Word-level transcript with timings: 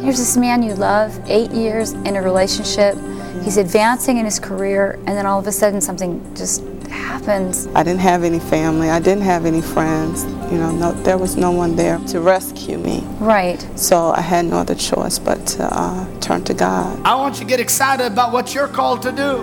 Here's 0.00 0.18
this 0.18 0.36
man 0.36 0.62
you 0.62 0.74
love, 0.74 1.20
eight 1.28 1.50
years 1.50 1.92
in 1.92 2.14
a 2.14 2.22
relationship. 2.22 2.96
He's 3.42 3.56
advancing 3.56 4.16
in 4.18 4.24
his 4.24 4.38
career, 4.38 4.92
and 4.92 5.08
then 5.08 5.26
all 5.26 5.40
of 5.40 5.46
a 5.48 5.52
sudden 5.52 5.80
something 5.80 6.22
just 6.36 6.62
happens. 6.88 7.66
I 7.74 7.82
didn't 7.82 8.00
have 8.00 8.22
any 8.22 8.38
family. 8.38 8.90
I 8.90 9.00
didn't 9.00 9.24
have 9.24 9.44
any 9.44 9.60
friends. 9.60 10.22
You 10.52 10.58
know, 10.58 10.70
no, 10.70 10.92
there 11.02 11.18
was 11.18 11.36
no 11.36 11.50
one 11.50 11.74
there 11.74 11.98
to 11.98 12.20
rescue 12.20 12.78
me. 12.78 13.00
Right. 13.18 13.60
So 13.76 14.12
I 14.12 14.20
had 14.20 14.44
no 14.46 14.58
other 14.58 14.76
choice 14.76 15.18
but 15.18 15.44
to 15.48 15.68
uh, 15.70 16.20
turn 16.20 16.44
to 16.44 16.54
God. 16.54 17.04
I 17.04 17.16
want 17.16 17.34
you 17.34 17.40
to 17.40 17.46
get 17.46 17.58
excited 17.58 18.06
about 18.06 18.32
what 18.32 18.54
you're 18.54 18.68
called 18.68 19.02
to 19.02 19.10
do. 19.10 19.42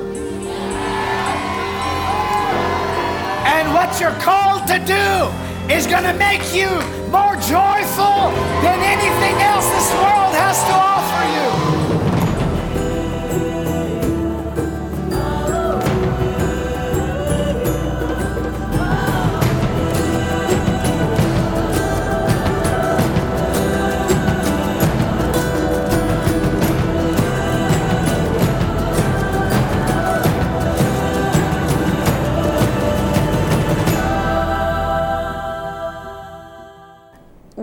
And 3.46 3.74
what 3.74 4.00
you're 4.00 4.18
called 4.22 4.66
to 4.68 4.80
do 4.80 5.74
is 5.74 5.86
going 5.86 6.04
to 6.04 6.14
make 6.14 6.56
you 6.56 6.70
more 7.16 7.38
joyful 7.38 8.28
than 8.62 8.80
anything 8.84 9.36
else 9.42 9.68
this 9.70 9.90
world 10.04 10.36
has 10.36 10.58
to 10.68 10.74
offer 10.74 11.24
you. 11.36 11.65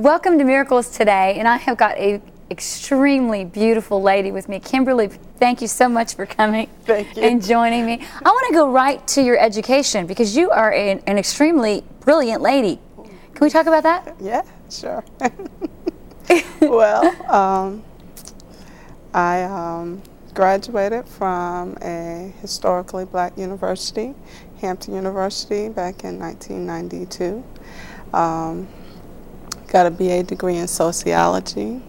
Welcome 0.02 0.36
to 0.38 0.44
Miracles 0.44 0.88
Today, 0.88 1.36
and 1.38 1.46
I 1.46 1.58
have 1.58 1.76
got 1.76 1.96
a 1.96 2.20
extremely 2.50 3.44
beautiful 3.44 4.02
lady 4.02 4.32
with 4.32 4.48
me. 4.48 4.58
Kimberly, 4.58 5.06
thank 5.06 5.62
you 5.62 5.68
so 5.68 5.88
much 5.88 6.16
for 6.16 6.26
coming 6.26 6.68
Thank 6.84 7.16
you. 7.16 7.22
and 7.22 7.40
joining 7.40 7.86
me. 7.86 8.00
I 8.24 8.28
want 8.28 8.48
to 8.48 8.52
go 8.52 8.68
right 8.68 9.06
to 9.06 9.22
your 9.22 9.38
education 9.38 10.08
because 10.08 10.36
you 10.36 10.50
are 10.50 10.72
an, 10.72 11.04
an 11.06 11.18
extremely 11.18 11.84
brilliant 12.00 12.42
lady. 12.42 12.80
Can 12.96 13.42
we 13.42 13.48
talk 13.48 13.66
about 13.66 13.84
that? 13.84 14.16
Yeah, 14.20 14.42
sure. 14.68 15.04
well, 16.60 17.32
um, 17.32 17.84
I 19.14 19.44
um, 19.44 20.02
graduated 20.34 21.06
from 21.06 21.78
a 21.80 22.34
historically 22.40 23.04
black 23.04 23.38
university, 23.38 24.16
Hampton 24.60 24.96
University, 24.96 25.68
back 25.68 26.02
in 26.02 26.18
1992. 26.18 27.44
Um, 28.12 28.66
got 29.72 29.86
a 29.86 29.90
BA 29.90 30.22
degree 30.22 30.56
in 30.56 30.68
sociology. 30.68 31.82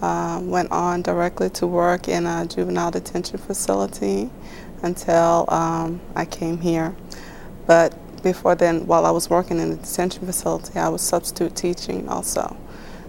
Uh, 0.00 0.40
went 0.42 0.70
on 0.72 1.02
directly 1.02 1.48
to 1.50 1.66
work 1.66 2.08
in 2.08 2.26
a 2.26 2.46
juvenile 2.46 2.90
detention 2.90 3.38
facility 3.38 4.30
until 4.82 5.44
um, 5.48 6.00
I 6.14 6.24
came 6.24 6.58
here. 6.58 6.94
But 7.66 7.94
before 8.22 8.54
then, 8.54 8.86
while 8.86 9.04
I 9.06 9.10
was 9.10 9.30
working 9.30 9.58
in 9.58 9.70
the 9.70 9.76
detention 9.76 10.26
facility, 10.26 10.78
I 10.78 10.88
was 10.88 11.02
substitute 11.02 11.54
teaching 11.54 12.08
also 12.08 12.56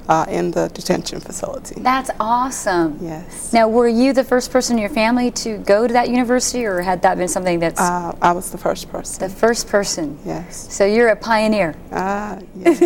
uh, 0.10 0.26
in 0.30 0.52
the 0.52 0.70
detention 0.70 1.20
facility. 1.20 1.82
That's 1.82 2.10
awesome. 2.20 2.98
Yes. 3.02 3.52
Now, 3.52 3.68
were 3.68 3.88
you 3.88 4.14
the 4.14 4.24
first 4.24 4.52
person 4.52 4.78
in 4.78 4.82
your 4.82 4.90
family 4.90 5.32
to 5.32 5.58
go 5.58 5.86
to 5.88 5.94
that 5.94 6.10
university, 6.10 6.66
or 6.66 6.82
had 6.82 7.02
that 7.02 7.18
been 7.18 7.28
something 7.28 7.60
that's 7.60 7.80
Uh, 7.80 8.16
I 8.22 8.32
was 8.32 8.52
the 8.52 8.58
first 8.58 8.90
person. 8.90 9.28
the 9.28 9.34
first 9.34 9.68
person? 9.68 10.18
yes. 10.26 10.68
So 10.74 10.86
you're 10.86 11.10
a 11.10 11.16
pioneer. 11.16 11.76
Ah, 11.92 12.40
yes. 12.56 12.80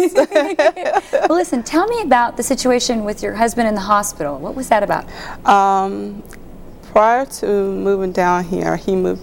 well, 1.14 1.38
listen, 1.38 1.64
tell 1.64 1.88
me 1.88 2.02
about 2.02 2.38
the 2.38 2.44
situation 2.44 3.04
with 3.04 3.22
your 3.22 3.34
husband 3.34 3.68
in 3.68 3.76
the 3.76 3.82
hospital. 3.82 4.38
What 4.40 4.56
was 4.56 4.70
that 4.70 4.82
about? 4.84 5.06
Um, 5.46 6.24
prior 6.92 7.26
to 7.26 7.46
moving 7.48 8.12
down 8.12 8.44
here, 8.46 8.76
he 8.78 8.96
moved 8.96 9.22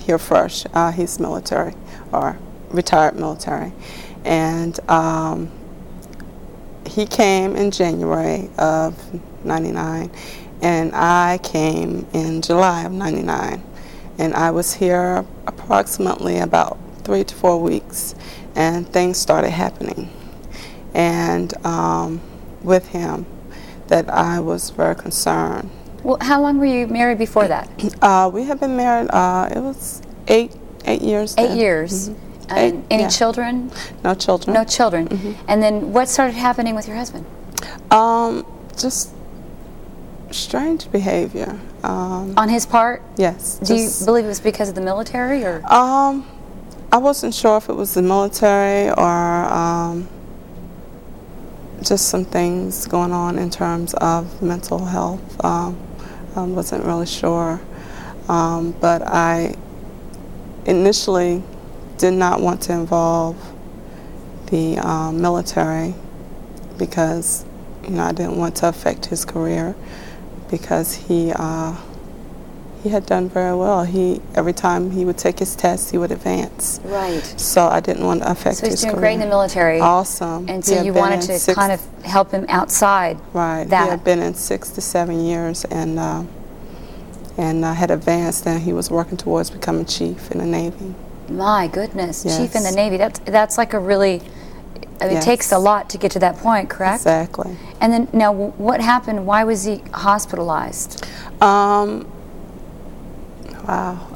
here 0.00 0.18
first. 0.18 0.66
Uh, 0.74 0.92
he's 0.92 1.18
military 1.18 1.74
or 2.12 2.38
retired 2.70 3.16
military, 3.16 3.72
and 4.24 4.78
um, 4.90 5.50
he 6.86 7.06
came 7.06 7.56
in 7.56 7.70
January 7.70 8.50
of 8.58 8.94
'99, 9.44 10.10
and 10.62 10.94
I 10.94 11.38
came 11.42 12.06
in 12.12 12.42
July 12.42 12.84
of 12.84 12.92
'99, 12.92 13.62
and 14.18 14.34
I 14.34 14.50
was 14.50 14.74
here 14.74 15.24
approximately 15.46 16.38
about 16.38 16.78
three 17.04 17.24
to 17.24 17.34
four 17.34 17.60
weeks, 17.60 18.14
and 18.54 18.88
things 18.88 19.18
started 19.18 19.50
happening, 19.50 20.10
and 20.94 21.54
um, 21.66 22.20
with 22.62 22.88
him, 22.88 23.26
that 23.88 24.08
I 24.10 24.40
was 24.40 24.70
very 24.70 24.94
concerned 24.94 25.70
Well, 26.02 26.18
how 26.20 26.40
long 26.42 26.58
were 26.58 26.66
you 26.66 26.86
married 26.86 27.18
before 27.18 27.48
that? 27.48 27.68
uh, 28.02 28.30
we 28.32 28.44
have 28.44 28.60
been 28.60 28.76
married. 28.76 29.08
Uh, 29.10 29.48
it 29.54 29.60
was 29.60 30.02
eight 30.28 30.52
eight 30.84 31.02
years. 31.02 31.34
Eight 31.38 31.48
then. 31.48 31.58
years. 31.58 32.10
And 32.50 32.58
Eight, 32.58 32.84
any 32.90 33.02
yeah. 33.04 33.08
children? 33.08 33.70
No 34.02 34.14
children. 34.14 34.54
No 34.54 34.64
children. 34.64 35.36
And 35.48 35.62
then 35.62 35.92
what 35.92 36.08
started 36.08 36.34
happening 36.34 36.74
with 36.74 36.86
your 36.88 36.96
husband? 36.96 37.26
Um, 37.90 38.46
just 38.76 39.10
strange 40.30 40.90
behavior. 40.90 41.58
Um, 41.82 42.34
On 42.36 42.48
his 42.48 42.66
part? 42.66 43.02
yes. 43.16 43.58
Do 43.62 43.74
you 43.74 43.90
believe 44.04 44.24
it 44.24 44.28
was 44.28 44.40
because 44.40 44.68
of 44.68 44.74
the 44.74 44.80
military 44.80 45.44
or? 45.44 45.62
Um, 45.72 46.26
I 46.90 46.96
wasn't 46.98 47.34
sure 47.34 47.56
if 47.58 47.68
it 47.68 47.74
was 47.74 47.94
the 47.94 48.02
military 48.02 48.90
or 48.90 49.44
um, 49.52 50.08
just 51.82 52.08
some 52.08 52.24
things 52.24 52.86
going 52.86 53.12
on 53.12 53.38
in 53.38 53.50
terms 53.50 53.94
of 53.94 54.40
mental 54.42 54.84
health. 54.84 55.44
Um, 55.44 55.78
I 56.34 56.42
wasn't 56.42 56.84
really 56.84 57.06
sure, 57.06 57.60
um, 58.28 58.72
but 58.80 59.02
I 59.02 59.54
initially 60.66 61.42
did 61.98 62.14
not 62.14 62.40
want 62.40 62.62
to 62.62 62.72
involve 62.72 63.36
the 64.50 64.78
um, 64.78 65.20
military 65.20 65.94
because 66.78 67.44
you 67.84 67.90
know 67.90 68.04
I 68.04 68.12
didn't 68.12 68.38
want 68.38 68.56
to 68.56 68.68
affect 68.68 69.06
his 69.06 69.24
career 69.24 69.74
because 70.50 70.94
he 70.94 71.32
uh, 71.34 71.76
he 72.82 72.88
had 72.90 73.04
done 73.06 73.28
very 73.28 73.54
well. 73.56 73.84
He 73.84 74.20
every 74.34 74.52
time 74.52 74.92
he 74.92 75.04
would 75.04 75.18
take 75.18 75.38
his 75.40 75.54
test, 75.56 75.90
he 75.90 75.98
would 75.98 76.12
advance. 76.12 76.80
Right. 76.84 77.22
So 77.38 77.66
I 77.66 77.80
didn't 77.80 78.04
want 78.04 78.22
to 78.22 78.30
affect 78.30 78.60
his 78.60 78.60
career. 78.60 78.60
So 78.60 78.66
he's 78.66 78.72
his 78.72 78.82
doing 78.82 78.94
career. 78.94 79.00
great 79.02 79.14
in 79.14 79.20
the 79.20 79.26
military. 79.26 79.80
Awesome. 79.80 80.48
And 80.48 80.64
so 80.64 80.82
you 80.82 80.92
wanted 80.92 81.20
to 81.22 81.38
six- 81.38 81.54
kind 81.56 81.72
of 81.72 81.84
help 82.04 82.30
him 82.30 82.46
outside 82.48 83.18
right. 83.32 83.64
He 83.64 83.74
had 83.74 84.04
been 84.04 84.20
in 84.20 84.34
six 84.34 84.70
to 84.70 84.80
seven 84.80 85.24
years, 85.24 85.64
and 85.66 85.98
uh, 85.98 86.24
and 87.36 87.64
uh, 87.64 87.74
had 87.74 87.90
advanced, 87.90 88.46
and 88.46 88.62
he 88.62 88.72
was 88.72 88.90
working 88.90 89.16
towards 89.16 89.50
becoming 89.50 89.84
chief 89.84 90.30
in 90.30 90.38
the 90.38 90.46
Navy. 90.46 90.94
My 91.30 91.68
goodness, 91.68 92.22
chief 92.22 92.54
in 92.54 92.62
the 92.62 92.72
Navy. 92.72 92.96
That's 92.96 93.18
that's 93.20 93.58
like 93.58 93.74
a 93.74 93.78
really. 93.78 94.22
I 95.00 95.06
mean, 95.06 95.16
It 95.18 95.22
takes 95.22 95.52
a 95.52 95.58
lot 95.58 95.88
to 95.90 95.98
get 95.98 96.10
to 96.12 96.18
that 96.18 96.38
point, 96.38 96.68
correct? 96.68 97.02
Exactly. 97.02 97.56
And 97.80 97.92
then 97.92 98.08
now, 98.12 98.32
what 98.32 98.80
happened? 98.80 99.26
Why 99.26 99.44
was 99.44 99.62
he 99.64 99.76
hospitalized? 99.94 101.06
Um, 101.40 102.10
wow. 103.68 104.08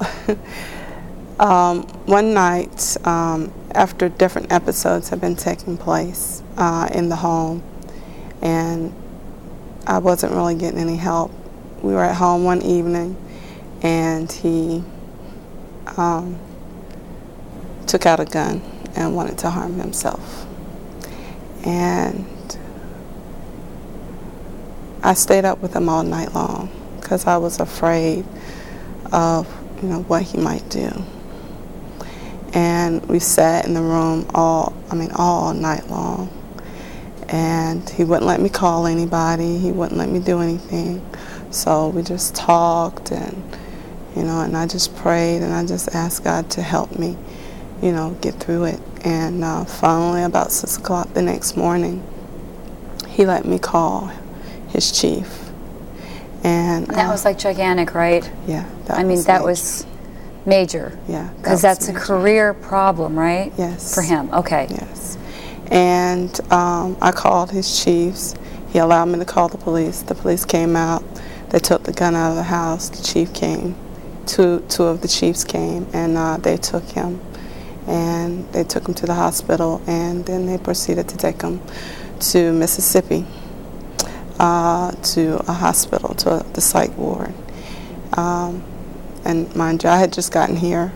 um, 1.38 1.82
one 2.06 2.34
night, 2.34 2.96
um, 3.06 3.52
after 3.76 4.08
different 4.08 4.50
episodes 4.50 5.08
had 5.10 5.20
been 5.20 5.36
taking 5.36 5.76
place 5.76 6.42
uh, 6.56 6.88
in 6.92 7.08
the 7.08 7.16
home, 7.16 7.62
and 8.40 8.92
I 9.86 9.98
wasn't 9.98 10.32
really 10.32 10.56
getting 10.56 10.80
any 10.80 10.96
help. 10.96 11.30
We 11.80 11.92
were 11.92 12.04
at 12.04 12.16
home 12.16 12.42
one 12.42 12.60
evening, 12.62 13.16
and 13.82 14.30
he 14.32 14.82
um, 15.96 16.40
took 17.92 18.06
out 18.06 18.20
a 18.20 18.24
gun 18.24 18.62
and 18.96 19.14
wanted 19.14 19.36
to 19.36 19.50
harm 19.50 19.78
himself. 19.78 20.46
And 21.62 22.24
I 25.02 25.12
stayed 25.12 25.44
up 25.44 25.58
with 25.58 25.76
him 25.76 25.90
all 25.90 26.02
night 26.02 26.32
long 26.32 26.70
because 26.98 27.26
I 27.26 27.36
was 27.36 27.60
afraid 27.60 28.24
of 29.12 29.46
you 29.82 29.90
know 29.90 30.00
what 30.04 30.22
he 30.22 30.38
might 30.38 30.66
do. 30.70 30.90
And 32.54 33.06
we 33.10 33.18
sat 33.18 33.66
in 33.66 33.74
the 33.74 33.82
room 33.82 34.26
all 34.34 34.72
I 34.90 34.94
mean 34.94 35.10
all 35.14 35.52
night 35.52 35.90
long. 35.90 36.30
And 37.28 37.86
he 37.90 38.04
wouldn't 38.04 38.26
let 38.26 38.40
me 38.40 38.48
call 38.48 38.86
anybody. 38.86 39.58
He 39.58 39.70
wouldn't 39.70 39.98
let 39.98 40.08
me 40.08 40.18
do 40.18 40.40
anything. 40.40 41.06
So 41.50 41.88
we 41.90 42.02
just 42.02 42.34
talked 42.34 43.12
and 43.12 43.58
you 44.16 44.22
know 44.22 44.40
and 44.40 44.56
I 44.56 44.66
just 44.66 44.96
prayed 44.96 45.42
and 45.42 45.52
I 45.52 45.66
just 45.66 45.94
asked 45.94 46.24
God 46.24 46.50
to 46.52 46.62
help 46.62 46.98
me 46.98 47.18
you 47.82 47.92
know 47.92 48.16
get 48.20 48.34
through 48.34 48.64
it. 48.64 48.80
And 49.04 49.44
uh, 49.44 49.64
finally 49.64 50.22
about 50.22 50.52
six 50.52 50.78
o'clock 50.78 51.12
the 51.12 51.22
next 51.22 51.56
morning, 51.56 52.02
he 53.08 53.26
let 53.26 53.44
me 53.44 53.58
call 53.58 54.10
his 54.68 54.92
chief. 54.92 55.40
And, 56.44 56.86
that 56.88 57.06
uh, 57.06 57.12
was 57.12 57.24
like 57.24 57.38
gigantic, 57.38 57.94
right? 57.94 58.28
yeah. 58.46 58.68
That 58.86 58.98
I 58.98 59.04
mean, 59.04 59.22
that 59.24 59.40
major. 59.40 59.46
was 59.46 59.86
major. 60.44 60.98
yeah. 61.08 61.30
Because 61.36 61.52
was 61.52 61.62
that's 61.62 61.88
a 61.88 61.92
career 61.92 62.52
problem, 62.54 63.18
right? 63.18 63.52
Yes. 63.56 63.94
For 63.94 64.02
him. 64.02 64.32
Okay. 64.32 64.66
Yes. 64.70 65.18
And 65.70 66.38
um, 66.52 66.96
I 67.00 67.12
called 67.12 67.50
his 67.50 67.82
chiefs. 67.82 68.34
he 68.72 68.78
allowed 68.78 69.06
me 69.06 69.18
to 69.18 69.24
call 69.24 69.48
the 69.48 69.58
police. 69.58 70.02
The 70.02 70.14
police 70.14 70.44
came 70.44 70.74
out. 70.74 71.04
They 71.50 71.58
took 71.58 71.84
the 71.84 71.92
gun 71.92 72.16
out 72.16 72.30
of 72.30 72.36
the 72.36 72.42
house. 72.42 72.88
The 72.88 73.02
chief 73.02 73.32
came. 73.32 73.76
Two, 74.26 74.64
two 74.68 74.84
of 74.84 75.00
the 75.00 75.08
chiefs 75.08 75.44
came, 75.44 75.86
and 75.92 76.16
uh, 76.16 76.38
they 76.38 76.56
took 76.56 76.84
him. 76.84 77.20
And 77.86 78.50
they 78.52 78.64
took 78.64 78.86
him 78.86 78.94
to 78.94 79.06
the 79.06 79.14
hospital, 79.14 79.82
and 79.86 80.24
then 80.26 80.46
they 80.46 80.58
proceeded 80.58 81.08
to 81.08 81.16
take 81.16 81.42
him 81.42 81.60
to 82.20 82.52
Mississippi, 82.52 83.26
uh, 84.38 84.92
to 84.92 85.36
a 85.48 85.52
hospital, 85.52 86.14
to 86.14 86.44
the 86.52 86.60
psych 86.60 86.96
ward. 86.96 87.34
Um, 88.16 88.62
and 89.24 89.54
mind 89.56 89.82
you, 89.82 89.88
I 89.90 89.96
had 89.98 90.12
just 90.12 90.32
gotten 90.32 90.56
here. 90.56 90.92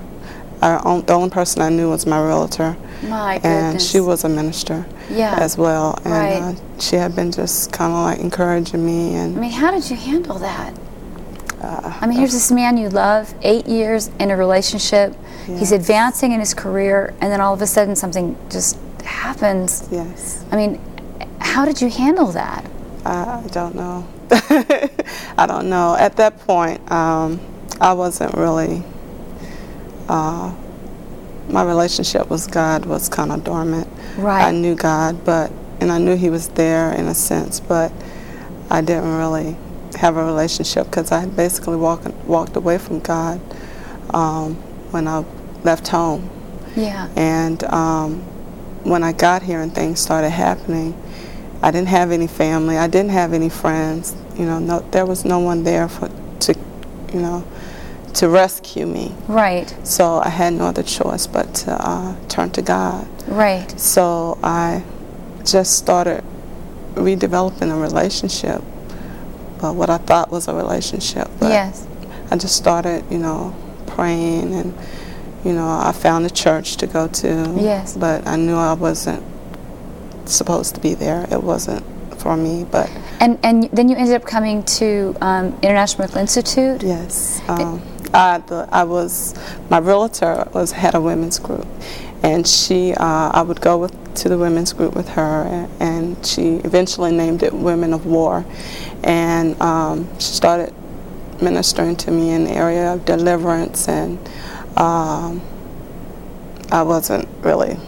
Own, 0.62 1.04
the 1.04 1.12
only 1.12 1.30
person 1.30 1.60
I 1.62 1.68
knew 1.68 1.90
was 1.90 2.06
my 2.06 2.20
realtor. 2.20 2.76
My 3.02 3.34
and 3.34 3.42
goodness. 3.74 3.90
she 3.90 4.00
was 4.00 4.24
a 4.24 4.28
minister 4.28 4.86
Yeah. 5.10 5.36
as 5.38 5.56
well. 5.58 5.98
And 6.04 6.12
Right. 6.12 6.42
uh, 6.42 6.80
she 6.80 6.96
had 6.96 7.14
been 7.14 7.30
just 7.30 7.70
kind 7.72 7.92
of 7.92 7.98
like 7.98 8.18
encouraging 8.20 8.84
me. 8.84 9.14
And 9.16 9.36
I 9.36 9.40
mean, 9.40 9.50
how 9.50 9.70
did 9.70 9.88
you 9.90 9.96
handle 9.96 10.38
that? 10.38 10.72
uh, 11.62 11.92
I 12.00 12.06
mean, 12.06 12.18
here's 12.18 12.32
this 12.32 12.50
man 12.50 12.78
you 12.78 12.88
love, 12.88 13.34
eight 13.42 13.66
years 13.68 14.10
in 14.18 14.30
a 14.30 14.36
relationship. 14.36 15.14
He's 15.46 15.72
advancing 15.72 16.32
in 16.32 16.40
his 16.40 16.54
career, 16.54 17.14
and 17.20 17.30
then 17.30 17.40
all 17.40 17.54
of 17.54 17.62
a 17.62 17.66
sudden 17.66 17.94
something 17.96 18.36
just 18.50 18.78
happens. 19.04 19.88
yes, 19.90 20.44
I 20.50 20.56
mean, 20.56 20.80
how 21.40 21.64
did 21.64 21.80
you 21.80 21.88
handle 21.88 22.32
that? 22.32 22.68
I, 23.04 23.42
I 23.44 23.48
don't 23.48 23.74
know. 23.74 24.06
I 25.38 25.46
don't 25.46 25.70
know. 25.70 25.96
At 25.96 26.16
that 26.16 26.40
point, 26.40 26.90
um, 26.90 27.40
I 27.80 27.92
wasn't 27.92 28.34
really. 28.34 28.82
Uh, 30.08 30.54
my 31.48 31.62
relationship 31.62 32.28
with 32.28 32.50
God 32.50 32.86
was 32.86 33.08
kind 33.08 33.30
of 33.30 33.44
dormant. 33.44 33.88
Right. 34.18 34.46
I 34.46 34.50
knew 34.50 34.74
God, 34.74 35.24
but 35.24 35.52
and 35.80 35.92
I 35.92 35.98
knew 35.98 36.16
He 36.16 36.30
was 36.30 36.48
there 36.48 36.92
in 36.92 37.06
a 37.06 37.14
sense, 37.14 37.60
but 37.60 37.92
I 38.70 38.80
didn't 38.80 39.16
really 39.16 39.56
have 39.96 40.16
a 40.16 40.24
relationship 40.24 40.86
because 40.86 41.12
I 41.12 41.20
had 41.20 41.36
basically 41.36 41.76
walked 41.76 42.08
walked 42.24 42.56
away 42.56 42.78
from 42.78 43.00
God 43.00 43.40
um, 44.10 44.56
when 44.90 45.06
I 45.06 45.24
left 45.66 45.88
home. 45.88 46.30
Yeah. 46.74 47.10
And 47.16 47.62
um, 47.64 48.20
when 48.84 49.02
I 49.02 49.12
got 49.12 49.42
here 49.42 49.60
and 49.60 49.74
things 49.74 50.00
started 50.00 50.30
happening, 50.30 50.94
I 51.62 51.70
didn't 51.70 51.88
have 51.88 52.12
any 52.12 52.26
family. 52.26 52.78
I 52.78 52.86
didn't 52.86 53.10
have 53.10 53.34
any 53.34 53.50
friends. 53.50 54.16
You 54.38 54.46
know, 54.46 54.58
no, 54.58 54.80
there 54.92 55.04
was 55.04 55.24
no 55.24 55.38
one 55.40 55.64
there 55.64 55.88
for 55.88 56.08
to, 56.40 56.54
you 57.12 57.20
know, 57.20 57.44
to 58.14 58.28
rescue 58.28 58.86
me. 58.86 59.14
Right. 59.28 59.74
So 59.84 60.20
I 60.20 60.28
had 60.28 60.54
no 60.54 60.66
other 60.66 60.82
choice 60.82 61.26
but 61.26 61.54
to 61.54 61.72
uh, 61.72 62.14
turn 62.28 62.50
to 62.52 62.62
God. 62.62 63.06
Right. 63.26 63.68
So 63.78 64.38
I 64.42 64.82
just 65.44 65.76
started 65.76 66.24
redeveloping 66.94 67.70
a 67.70 67.76
relationship, 67.76 68.62
but 69.60 69.74
what 69.74 69.90
I 69.90 69.98
thought 69.98 70.30
was 70.30 70.48
a 70.48 70.54
relationship. 70.54 71.28
But 71.40 71.50
yes. 71.50 71.86
I 72.30 72.36
just 72.36 72.56
started, 72.56 73.04
you 73.10 73.18
know, 73.18 73.54
praying 73.86 74.54
and, 74.54 74.74
you 75.46 75.52
know, 75.52 75.68
I 75.68 75.92
found 75.92 76.26
a 76.26 76.30
church 76.30 76.76
to 76.78 76.86
go 76.86 77.06
to. 77.06 77.54
Yes. 77.56 77.96
But 77.96 78.26
I 78.26 78.36
knew 78.36 78.56
I 78.56 78.72
wasn't 78.72 79.22
supposed 80.24 80.74
to 80.74 80.80
be 80.80 80.94
there. 80.94 81.26
It 81.30 81.42
wasn't 81.42 81.84
for 82.20 82.36
me, 82.36 82.64
but 82.64 82.90
And 83.20 83.38
and 83.42 83.70
then 83.70 83.88
you 83.88 83.96
ended 83.96 84.16
up 84.20 84.24
coming 84.24 84.64
to 84.80 85.14
um, 85.20 85.46
International 85.62 86.00
Miracle 86.00 86.20
Institute. 86.20 86.82
yes. 86.82 87.40
Um, 87.48 87.80
I, 88.14 88.38
the, 88.38 88.68
I 88.72 88.84
was, 88.84 89.34
my 89.68 89.78
realtor 89.78 90.48
was 90.52 90.72
head 90.72 90.94
of 90.94 91.02
women's 91.02 91.38
group. 91.38 91.66
And 92.22 92.46
she, 92.46 92.94
uh, 92.94 93.30
I 93.32 93.42
would 93.42 93.60
go 93.60 93.76
with, 93.76 93.94
to 94.16 94.28
the 94.28 94.38
women's 94.38 94.72
group 94.72 94.94
with 94.96 95.08
her, 95.10 95.42
and, 95.42 95.70
and 95.82 96.26
she 96.26 96.56
eventually 96.64 97.12
named 97.12 97.42
it 97.42 97.52
Women 97.52 97.92
of 97.92 98.06
War. 98.06 98.44
And 99.04 99.60
um, 99.60 100.08
she 100.18 100.32
started 100.32 100.72
ministering 101.42 101.94
to 101.96 102.10
me 102.10 102.30
in 102.30 102.44
the 102.44 102.52
area 102.52 102.94
of 102.94 103.04
deliverance, 103.04 103.86
and 103.88 104.18
um, 104.76 105.40
I 106.70 106.82
wasn't 106.82 107.28
really. 107.40 107.78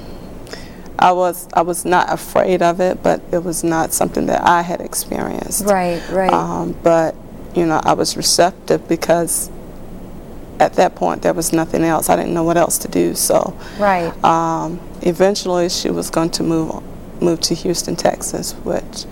I 0.99 1.13
was 1.13 1.49
I 1.53 1.63
was 1.63 1.85
not 1.85 2.13
afraid 2.13 2.61
of 2.61 2.81
it, 2.81 3.03
but 3.03 3.23
it 3.33 3.45
was 3.45 3.63
not 3.63 3.93
something 3.93 4.27
that 4.27 4.43
I 4.43 4.63
had 4.63 4.81
experienced. 4.81 5.65
Right. 5.65 6.03
Right. 6.11 6.33
Um, 6.33 6.73
but 6.83 7.15
you 7.55 7.67
know, 7.67 7.81
I 7.85 7.93
was 7.93 8.17
receptive 8.17 8.89
because 8.89 9.51
at 10.61 10.75
that 10.75 10.97
point 10.97 11.23
there 11.23 11.35
was 11.35 11.53
nothing 11.53 11.85
else. 11.85 12.09
I 12.09 12.17
didn't 12.17 12.35
know 12.35 12.43
what 12.43 12.57
else 12.57 12.79
to 12.79 12.89
do. 12.89 13.15
So 13.15 13.57
right. 13.79 14.13
um, 14.25 14.81
eventually, 15.03 15.69
she 15.69 15.91
was 15.91 16.11
going 16.11 16.31
to 16.31 16.43
move 16.43 16.83
move 17.21 17.41
to 17.41 17.55
Houston, 17.55 17.97
Texas, 17.97 18.53
which 18.65 19.05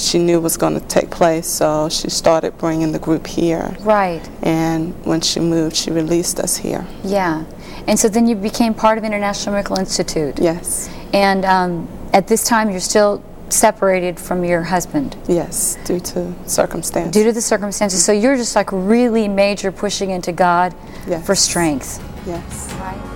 she 0.00 0.18
knew 0.18 0.40
was 0.40 0.56
going 0.56 0.78
to 0.78 0.86
take 0.86 1.10
place. 1.10 1.46
So 1.46 1.88
she 1.88 2.10
started 2.10 2.56
bringing 2.58 2.92
the 2.92 2.98
group 2.98 3.26
here. 3.26 3.76
Right. 3.80 4.26
And 4.42 4.94
when 5.04 5.20
she 5.20 5.40
moved, 5.40 5.76
she 5.76 5.90
released 5.90 6.40
us 6.40 6.56
here. 6.56 6.86
Yeah. 7.04 7.44
And 7.86 7.98
so 7.98 8.08
then 8.08 8.26
you 8.26 8.34
became 8.36 8.74
part 8.74 8.98
of 8.98 9.04
International 9.04 9.52
Miracle 9.52 9.78
Institute. 9.78 10.38
Yes, 10.38 10.88
And 11.12 11.44
um, 11.44 11.88
at 12.12 12.28
this 12.28 12.44
time, 12.44 12.70
you're 12.70 12.80
still 12.80 13.22
separated 13.48 14.20
from 14.20 14.44
your 14.44 14.62
husband 14.62 15.16
yes, 15.26 15.76
due 15.84 15.98
to 15.98 16.32
circumstances. 16.46 17.12
due 17.12 17.24
to 17.24 17.32
the 17.32 17.40
circumstances. 17.42 18.04
So 18.04 18.12
you're 18.12 18.36
just 18.36 18.54
like 18.54 18.68
really 18.70 19.26
major 19.26 19.72
pushing 19.72 20.10
into 20.10 20.30
God 20.32 20.72
Yes. 21.08 21.26
for 21.26 21.34
strength. 21.34 21.98
yes. 22.26 22.72
Right. 22.74 23.09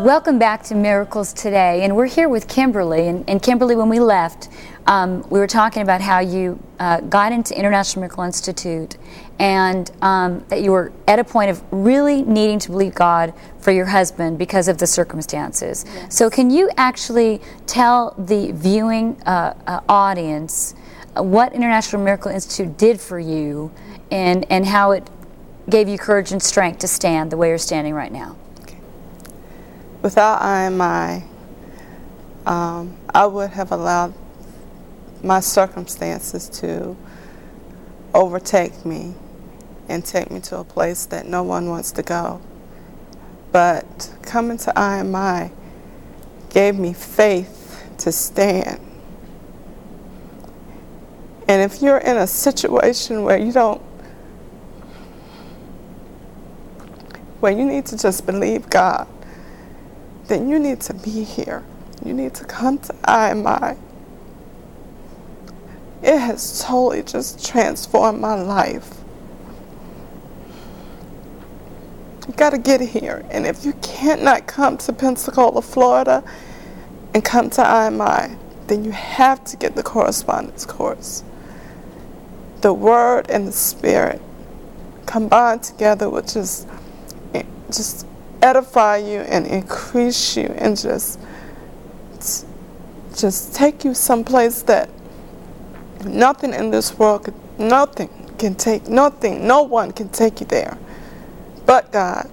Welcome 0.00 0.38
back 0.38 0.62
to 0.62 0.74
Miracles 0.74 1.34
Today, 1.34 1.82
and 1.82 1.94
we're 1.94 2.06
here 2.06 2.26
with 2.26 2.48
Kimberly. 2.48 3.08
And, 3.08 3.28
and 3.28 3.42
Kimberly, 3.42 3.76
when 3.76 3.90
we 3.90 4.00
left, 4.00 4.48
um, 4.86 5.28
we 5.28 5.38
were 5.38 5.46
talking 5.46 5.82
about 5.82 6.00
how 6.00 6.20
you 6.20 6.58
uh, 6.78 7.00
got 7.02 7.32
into 7.32 7.54
International 7.54 8.00
Miracle 8.00 8.24
Institute, 8.24 8.96
and 9.38 9.90
um, 10.00 10.42
that 10.48 10.62
you 10.62 10.72
were 10.72 10.90
at 11.06 11.18
a 11.18 11.24
point 11.24 11.50
of 11.50 11.62
really 11.70 12.22
needing 12.22 12.58
to 12.60 12.70
believe 12.70 12.94
God 12.94 13.34
for 13.58 13.72
your 13.72 13.84
husband 13.84 14.38
because 14.38 14.68
of 14.68 14.78
the 14.78 14.86
circumstances. 14.86 15.84
So, 16.08 16.30
can 16.30 16.50
you 16.50 16.70
actually 16.78 17.42
tell 17.66 18.14
the 18.16 18.52
viewing 18.52 19.20
uh, 19.26 19.52
uh, 19.66 19.80
audience 19.86 20.74
uh, 21.14 21.22
what 21.22 21.52
International 21.52 22.02
Miracle 22.02 22.30
Institute 22.30 22.78
did 22.78 22.98
for 22.98 23.18
you, 23.18 23.70
and 24.10 24.50
and 24.50 24.64
how 24.64 24.92
it 24.92 25.10
gave 25.68 25.90
you 25.90 25.98
courage 25.98 26.32
and 26.32 26.42
strength 26.42 26.78
to 26.78 26.88
stand 26.88 27.30
the 27.30 27.36
way 27.36 27.48
you're 27.48 27.58
standing 27.58 27.92
right 27.92 28.12
now? 28.12 28.38
Without 30.02 30.40
IMI, 30.40 31.24
um, 32.46 32.96
I 33.14 33.26
would 33.26 33.50
have 33.50 33.70
allowed 33.70 34.14
my 35.22 35.40
circumstances 35.40 36.48
to 36.60 36.96
overtake 38.14 38.84
me 38.86 39.14
and 39.88 40.04
take 40.04 40.30
me 40.30 40.40
to 40.40 40.58
a 40.58 40.64
place 40.64 41.04
that 41.06 41.26
no 41.26 41.42
one 41.42 41.68
wants 41.68 41.92
to 41.92 42.02
go. 42.02 42.40
But 43.52 44.14
coming 44.22 44.56
to 44.58 44.72
IMI 44.74 45.50
gave 46.48 46.78
me 46.78 46.92
faith 46.92 47.84
to 47.98 48.12
stand. 48.12 48.80
And 51.48 51.60
if 51.62 51.82
you're 51.82 51.98
in 51.98 52.16
a 52.16 52.26
situation 52.26 53.24
where 53.24 53.36
you 53.36 53.52
don't, 53.52 53.82
where 57.40 57.52
you 57.52 57.64
need 57.64 57.86
to 57.86 57.98
just 57.98 58.24
believe 58.24 58.70
God, 58.70 59.08
then 60.30 60.48
you 60.48 60.60
need 60.60 60.80
to 60.80 60.94
be 60.94 61.24
here. 61.24 61.64
You 62.04 62.14
need 62.14 62.34
to 62.34 62.44
come 62.44 62.78
to 62.78 62.92
IMI. 63.02 63.76
It 66.04 66.18
has 66.18 66.64
totally 66.64 67.02
just 67.02 67.44
transformed 67.44 68.20
my 68.20 68.40
life. 68.40 69.00
You 72.28 72.34
gotta 72.34 72.58
get 72.58 72.80
here. 72.80 73.24
And 73.30 73.44
if 73.44 73.64
you 73.64 73.72
cannot 73.82 74.46
come 74.46 74.78
to 74.78 74.92
Pensacola, 74.92 75.62
Florida, 75.62 76.22
and 77.12 77.24
come 77.24 77.50
to 77.50 77.62
IMI, 77.62 78.38
then 78.68 78.84
you 78.84 78.92
have 78.92 79.42
to 79.46 79.56
get 79.56 79.74
the 79.74 79.82
correspondence 79.82 80.64
course. 80.64 81.24
The 82.60 82.72
Word 82.72 83.28
and 83.28 83.48
the 83.48 83.52
Spirit 83.52 84.22
combined 85.06 85.64
together 85.64 86.08
which 86.08 86.36
is 86.36 86.68
eh, 87.34 87.42
just 87.68 88.06
edify 88.42 88.96
you 88.98 89.20
and 89.20 89.46
increase 89.46 90.36
you 90.36 90.46
and 90.58 90.76
just, 90.76 91.18
just 93.16 93.54
take 93.54 93.84
you 93.84 93.94
someplace 93.94 94.62
that 94.62 94.88
nothing 96.04 96.54
in 96.54 96.70
this 96.70 96.98
world 96.98 97.24
could, 97.24 97.34
nothing 97.58 98.08
can 98.38 98.54
take, 98.54 98.88
nothing, 98.88 99.46
no 99.46 99.62
one 99.62 99.92
can 99.92 100.08
take 100.08 100.40
you 100.40 100.46
there 100.46 100.78
but 101.70 101.92
God. 101.92 102.28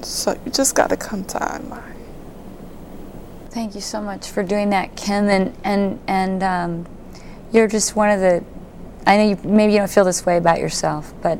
So 0.00 0.32
you 0.46 0.50
just 0.50 0.74
got 0.74 0.88
to 0.88 0.96
come 0.96 1.26
to 1.26 1.38
IMI. 1.38 1.92
Thank 3.50 3.74
you 3.74 3.82
so 3.82 4.00
much 4.00 4.30
for 4.30 4.42
doing 4.42 4.70
that, 4.70 4.96
Kim. 4.96 5.28
And 5.28 5.54
and 5.62 6.00
and 6.06 6.42
um, 6.42 6.86
you're 7.52 7.68
just 7.68 7.96
one 7.96 8.08
of 8.08 8.20
the. 8.20 8.42
I 9.06 9.18
know 9.18 9.28
you 9.28 9.38
maybe 9.44 9.74
you 9.74 9.78
don't 9.78 9.90
feel 9.90 10.04
this 10.04 10.24
way 10.24 10.38
about 10.38 10.58
yourself, 10.58 11.12
but 11.20 11.38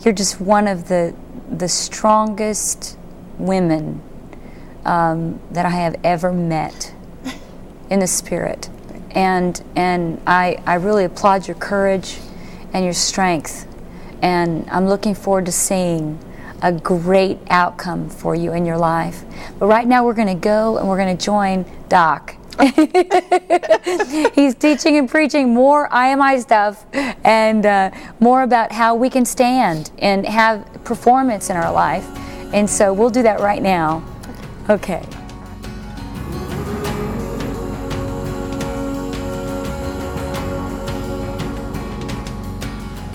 you're 0.00 0.14
just 0.14 0.40
one 0.40 0.66
of 0.66 0.88
the 0.88 1.14
the 1.50 1.68
strongest 1.68 2.96
women 3.38 4.02
um, 4.84 5.40
that 5.50 5.66
I 5.66 5.70
have 5.70 5.96
ever 6.04 6.32
met 6.32 6.94
in 7.90 8.00
the 8.00 8.06
spirit. 8.06 8.68
And, 9.12 9.62
and 9.76 10.20
I, 10.26 10.60
I 10.66 10.74
really 10.74 11.04
applaud 11.04 11.46
your 11.46 11.56
courage 11.56 12.18
and 12.72 12.84
your 12.84 12.94
strength. 12.94 13.66
And 14.22 14.68
I'm 14.70 14.88
looking 14.88 15.14
forward 15.14 15.46
to 15.46 15.52
seeing 15.52 16.18
a 16.62 16.72
great 16.72 17.38
outcome 17.50 18.08
for 18.08 18.34
you 18.34 18.52
in 18.52 18.64
your 18.64 18.78
life. 18.78 19.22
But 19.58 19.66
right 19.66 19.86
now, 19.86 20.04
we're 20.04 20.14
going 20.14 20.28
to 20.28 20.34
go 20.34 20.78
and 20.78 20.88
we're 20.88 20.96
going 20.96 21.16
to 21.16 21.24
join 21.24 21.64
Doc. 21.88 22.36
He's 24.34 24.54
teaching 24.54 24.96
and 24.96 25.08
preaching 25.08 25.52
more 25.52 25.88
IMI 25.88 26.40
stuff 26.40 26.86
and 26.92 27.66
uh, 27.66 27.90
more 28.20 28.42
about 28.42 28.72
how 28.72 28.94
we 28.94 29.10
can 29.10 29.24
stand 29.24 29.90
and 29.98 30.24
have 30.24 30.66
performance 30.84 31.50
in 31.50 31.56
our 31.56 31.72
life. 31.72 32.06
And 32.54 32.70
so 32.70 32.92
we'll 32.92 33.10
do 33.10 33.24
that 33.24 33.40
right 33.40 33.60
now. 33.60 34.04
Okay. 34.70 35.04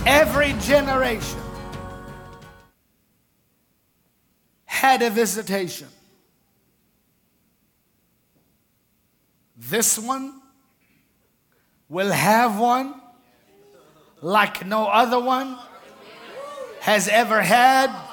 Every 0.05 0.51
generation 0.60 1.39
had 4.65 5.01
a 5.01 5.10
visitation. 5.10 5.88
This 9.55 9.98
one 9.98 10.41
will 11.88 12.12
have 12.12 12.60
one 12.60 12.93
like 14.22 14.65
no 14.65 14.86
other 14.88 15.17
one 15.17 15.58
has 16.81 17.08
ever 17.08 17.41
had. 17.41 18.08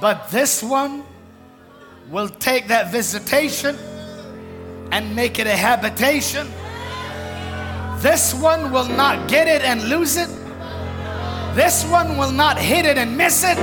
But 0.00 0.28
this 0.30 0.62
one 0.62 1.04
will 2.10 2.28
take 2.28 2.68
that 2.68 2.90
visitation 2.90 3.76
and 4.92 5.14
make 5.16 5.38
it 5.38 5.46
a 5.46 5.56
habitation. 5.56 6.46
This 7.98 8.34
one 8.34 8.70
will 8.70 8.88
not 8.88 9.28
get 9.28 9.48
it 9.48 9.62
and 9.62 9.82
lose 9.88 10.16
it. 10.16 10.28
This 11.54 11.84
one 11.84 12.18
will 12.18 12.32
not 12.32 12.58
hit 12.58 12.84
it 12.84 12.98
and 12.98 13.16
miss 13.16 13.44
it. 13.44 13.56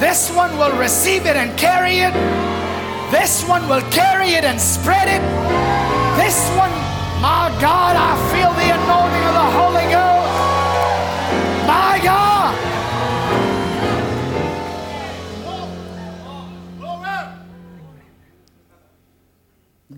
This 0.00 0.30
one 0.30 0.56
will 0.58 0.76
receive 0.78 1.26
it 1.26 1.36
and 1.36 1.56
carry 1.58 1.98
it. 1.98 2.14
This 3.10 3.44
one 3.44 3.68
will 3.68 3.82
carry 3.90 4.30
it 4.30 4.44
and 4.44 4.60
spread 4.60 5.08
it. 5.08 5.22
This 6.18 6.48
one, 6.56 6.70
my 7.20 7.54
God, 7.60 7.96
I 7.96 8.16
feel 8.32 8.52
the 8.52 8.68
anointing 8.74 9.24
of 9.28 9.34
the 9.34 9.50
Holy 9.58 9.92
Ghost. 9.92 10.17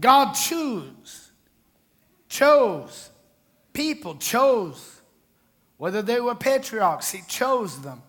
God 0.00 0.32
choose, 0.32 1.30
chose, 2.28 3.10
people 3.72 4.16
chose. 4.16 5.00
Whether 5.76 6.02
they 6.02 6.20
were 6.20 6.34
patriarchs, 6.34 7.10
He 7.10 7.20
chose 7.28 7.80
them. 7.82 8.02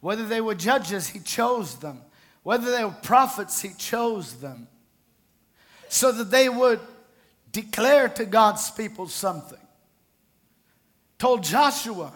Whether 0.00 0.26
they 0.26 0.40
were 0.40 0.54
judges, 0.54 1.08
He 1.08 1.20
chose 1.20 1.76
them. 1.76 2.00
Whether 2.42 2.70
they 2.70 2.84
were 2.84 2.96
prophets, 3.02 3.60
He 3.60 3.70
chose 3.76 4.34
them. 4.34 4.68
So 5.88 6.12
that 6.12 6.30
they 6.30 6.48
would 6.48 6.80
declare 7.52 8.08
to 8.10 8.24
God's 8.24 8.70
people 8.70 9.08
something. 9.08 9.58
Told 11.18 11.42
Joshua, 11.42 12.12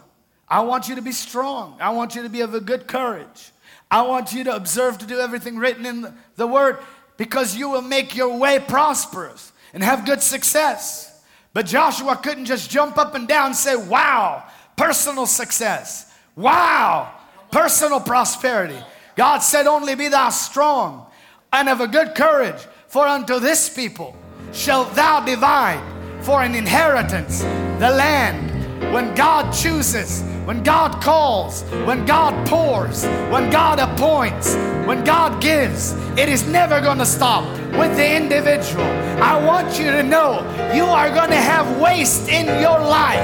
I 0.49 0.61
want 0.61 0.89
you 0.89 0.95
to 0.97 1.03
be 1.03 1.13
strong. 1.13 1.77
I 1.81 1.91
want 1.91 2.15
you 2.15 2.23
to 2.23 2.29
be 2.29 2.43
of 2.43 2.55
a 2.55 2.61
good 2.61 2.87
courage. 2.87 3.53
I 3.91 4.03
want 4.03 4.33
you 4.33 4.45
to 4.45 4.55
observe 4.55 4.99
to 4.99 5.07
do 5.07 5.19
everything 5.19 5.59
written 5.59 5.85
in 5.85 6.03
the, 6.03 6.15
the 6.37 6.47
word 6.47 6.79
because 7.17 7.57
you 7.57 7.69
will 7.71 7.83
make 7.83 8.17
your 8.17 8.37
way 8.39 8.59
prosperous 8.59 9.53
and 9.73 9.83
have 9.83 10.07
good 10.07 10.23
success. 10.23 11.23
But 11.55 11.67
Joshua 11.67 12.17
couldn't 12.17 12.47
just 12.47 12.71
jump 12.71 12.99
up 12.99 13.15
and 13.15 13.29
down 13.29 13.47
and 13.47 13.57
say, 13.57 13.77
Wow, 13.77 14.45
personal 14.77 15.27
success. 15.27 16.13
Wow, 16.35 17.13
personal 17.51 18.01
prosperity. 18.01 18.79
God 19.17 19.39
said, 19.39 19.67
Only 19.67 19.95
be 19.95 20.09
thou 20.09 20.31
strong 20.31 21.07
and 21.53 21.69
of 21.69 21.81
a 21.81 21.87
good 21.87 22.15
courage, 22.15 22.67
for 22.89 23.07
unto 23.07 23.39
this 23.39 23.69
people 23.69 24.17
shalt 24.53 24.95
thou 24.95 25.21
divide 25.21 25.83
for 26.23 26.43
an 26.43 26.55
inheritance 26.55 27.43
the 27.79 27.91
land. 27.91 28.51
When 28.93 29.15
God 29.15 29.53
chooses, 29.53 30.23
when 30.45 30.65
God 30.65 31.01
calls, 31.01 31.63
when 31.87 32.05
God 32.05 32.35
pours, 32.49 33.05
when 33.31 33.49
God 33.51 33.79
appoints, 33.79 34.57
when 34.87 35.05
God 35.05 35.41
gives, 35.41 35.93
it 36.19 36.29
is 36.29 36.49
never 36.49 36.81
going 36.81 36.99
to 36.99 37.07
stop 37.07 37.45
with 37.79 37.95
the 37.97 38.17
individual. 38.17 38.85
I 39.23 39.39
want 39.45 39.79
you 39.79 39.93
to 39.93 40.03
know 40.03 40.43
you 40.75 40.85
are 40.85 41.11
going 41.11 41.31
to 41.31 41.41
have 41.41 41.81
waste 41.81 42.29
in 42.29 42.47
your 42.61 42.81
life. 42.81 43.23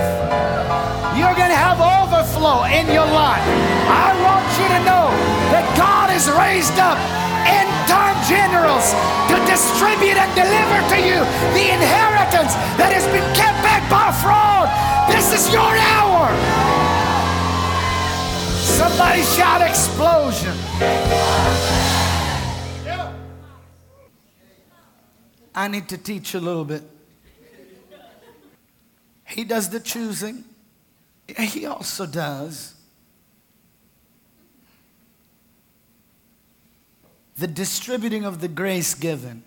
You're 1.19 1.35
going 1.35 1.51
to 1.51 1.59
have 1.59 1.83
overflow 1.83 2.65
in 2.71 2.87
your 2.87 3.09
life. 3.11 3.43
I 3.91 4.15
want 4.23 4.47
you 4.55 4.69
to 4.79 4.81
know 4.87 5.11
that 5.51 5.67
God 5.75 6.15
is 6.15 6.31
raised 6.31 6.79
up 6.79 6.99
end 7.51 7.71
time 7.91 8.15
generals 8.31 8.95
to 9.27 9.35
distribute 9.51 10.15
and 10.15 10.31
deliver 10.39 10.79
to 10.95 10.99
you 11.03 11.19
the 11.59 11.67
inheritance 11.67 12.55
that 12.79 12.95
has 12.95 13.03
been 13.11 13.27
kept 13.35 13.59
back 13.67 13.83
by 13.91 14.15
fraud. 14.23 14.71
This 15.11 15.35
is 15.35 15.53
your 15.53 15.67
hour. 15.67 17.08
Somebody 18.77 19.23
shout 19.23 19.63
explosion. 19.63 20.55
I 25.55 25.69
need 25.69 25.89
to 25.89 25.99
teach 25.99 26.35
a 26.35 26.41
little 26.41 26.65
bit. 26.65 26.83
He 29.27 29.45
does 29.45 29.71
the 29.71 29.81
choosing, 29.81 30.45
he 31.37 31.67
also 31.67 32.07
does 32.07 32.75
the 37.39 37.47
distributing 37.47 38.25
of 38.25 38.41
the 38.41 38.49
grace 38.49 38.95
given. 38.95 39.45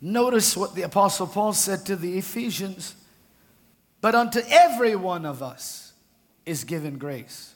Notice 0.00 0.56
what 0.56 0.74
the 0.74 0.82
Apostle 0.82 1.26
Paul 1.26 1.54
said 1.54 1.86
to 1.86 1.96
the 1.96 2.18
Ephesians. 2.18 2.94
But 4.00 4.14
unto 4.14 4.40
every 4.48 4.94
one 4.94 5.24
of 5.24 5.42
us 5.42 5.81
is 6.44 6.64
given 6.64 6.98
grace. 6.98 7.54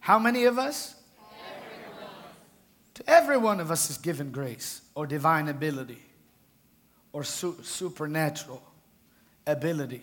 How 0.00 0.18
many 0.18 0.44
of 0.44 0.58
us? 0.58 0.94
Everyone. 1.56 2.10
To 2.94 3.10
every 3.10 3.36
one 3.36 3.60
of 3.60 3.70
us 3.70 3.90
is 3.90 3.98
given 3.98 4.30
grace 4.30 4.82
or 4.94 5.06
divine 5.06 5.48
ability 5.48 6.02
or 7.12 7.24
su- 7.24 7.56
supernatural 7.62 8.62
ability. 9.46 10.02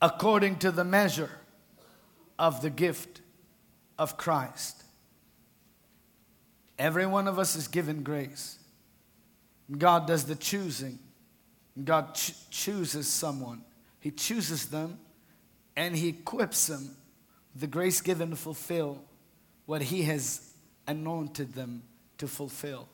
According 0.00 0.56
to 0.60 0.70
the 0.70 0.84
measure 0.84 1.30
of 2.38 2.62
the 2.62 2.70
gift 2.70 3.20
of 3.98 4.16
Christ. 4.16 4.82
Every 6.78 7.04
one 7.04 7.28
of 7.28 7.38
us 7.38 7.54
is 7.54 7.68
given 7.68 8.02
grace. 8.02 8.58
God 9.76 10.06
does 10.06 10.24
the 10.24 10.34
choosing. 10.34 10.98
God 11.82 12.14
ch- 12.14 12.34
chooses 12.50 13.08
someone. 13.08 13.62
He 14.00 14.10
chooses 14.10 14.66
them 14.66 14.98
and 15.76 15.94
He 15.96 16.08
equips 16.08 16.66
them 16.66 16.96
the 17.54 17.66
grace 17.66 18.00
given 18.00 18.30
to 18.30 18.36
fulfill 18.36 19.02
what 19.66 19.82
He 19.82 20.02
has 20.02 20.52
anointed 20.86 21.54
them 21.54 21.82
to 22.18 22.26
fulfill. 22.26 22.88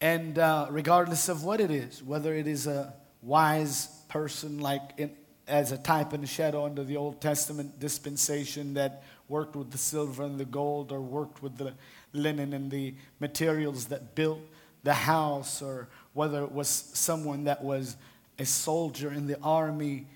And 0.00 0.38
uh, 0.38 0.66
regardless 0.70 1.28
of 1.28 1.44
what 1.44 1.60
it 1.60 1.70
is, 1.70 2.02
whether 2.02 2.34
it 2.34 2.46
is 2.46 2.66
a 2.66 2.94
wise 3.22 3.86
person 4.08 4.58
like 4.58 4.80
in, 4.96 5.10
as 5.46 5.72
a 5.72 5.78
type 5.78 6.12
and 6.12 6.24
a 6.24 6.26
shadow 6.26 6.64
under 6.64 6.84
the 6.84 6.96
Old 6.96 7.20
Testament 7.20 7.78
dispensation 7.78 8.74
that 8.74 9.02
worked 9.28 9.56
with 9.56 9.70
the 9.70 9.78
silver 9.78 10.22
and 10.22 10.38
the 10.38 10.44
gold 10.44 10.92
or 10.92 11.00
worked 11.00 11.42
with 11.42 11.56
the 11.56 11.74
linen 12.12 12.52
and 12.52 12.70
the 12.70 12.94
materials 13.18 13.86
that 13.86 14.14
built 14.14 14.40
the 14.82 14.94
house, 14.94 15.62
or 15.62 15.88
whether 16.12 16.42
it 16.42 16.52
was 16.52 16.68
someone 16.68 17.44
that 17.44 17.62
was 17.62 17.96
a 18.38 18.46
soldier 18.46 19.12
in 19.12 19.26
the 19.26 19.38
army 19.40 20.06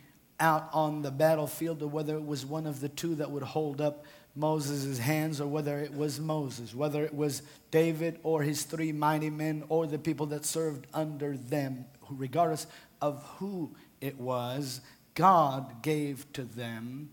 out 0.41 0.69
on 0.73 1.03
the 1.03 1.11
battlefield, 1.11 1.83
or 1.83 1.89
whether 1.89 2.17
it 2.17 2.27
was 2.27 2.45
one 2.45 2.67
of 2.67 2.81
the 2.81 2.89
two 2.89 3.15
that 3.17 3.31
would 3.31 3.43
hold 3.43 3.81
up 3.81 4.05
Moses' 4.35 4.99
hands, 4.99 5.41
or 5.41 5.47
whether 5.47 5.79
it 5.79 5.95
was 5.95 6.19
Moses, 6.19 6.75
whether 6.75 7.05
it 7.05 7.15
was 7.15 7.43
David 7.71 8.19
or 8.23 8.43
his 8.43 8.65
three 8.65 8.91
mighty 8.91 9.31
men, 9.31 9.65
or 9.69 9.87
the 9.87 9.99
people 9.99 10.27
that 10.27 10.45
served 10.45 10.87
under 10.93 11.37
them, 11.37 11.85
regardless 12.11 12.67
of 13.01 13.23
who 13.39 13.75
it 14.01 14.19
was, 14.19 14.81
God 15.15 15.83
gave 15.83 16.33
to 16.33 16.43
them 16.43 17.11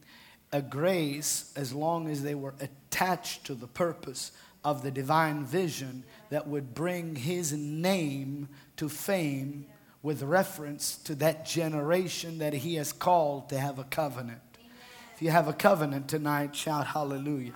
a 0.51 0.61
grace 0.61 1.51
as 1.55 1.73
long 1.73 2.09
as 2.09 2.23
they 2.23 2.35
were 2.35 2.55
attached 2.59 3.45
to 3.45 3.53
the 3.53 3.67
purpose 3.67 4.31
of 4.63 4.83
the 4.83 4.91
divine 4.91 5.43
vision 5.45 6.03
that 6.29 6.47
would 6.47 6.73
bring 6.73 7.15
his 7.15 7.51
name 7.51 8.47
to 8.77 8.87
fame 8.87 9.65
with 10.03 10.23
reference 10.23 10.97
to 10.97 11.15
that 11.15 11.45
generation 11.45 12.39
that 12.39 12.53
he 12.53 12.75
has 12.75 12.91
called 12.91 13.49
to 13.49 13.59
have 13.59 13.79
a 13.79 13.83
covenant. 13.83 14.41
If 15.15 15.21
you 15.21 15.31
have 15.31 15.47
a 15.47 15.53
covenant 15.53 16.07
tonight, 16.07 16.55
shout 16.55 16.87
hallelujah. 16.87 17.53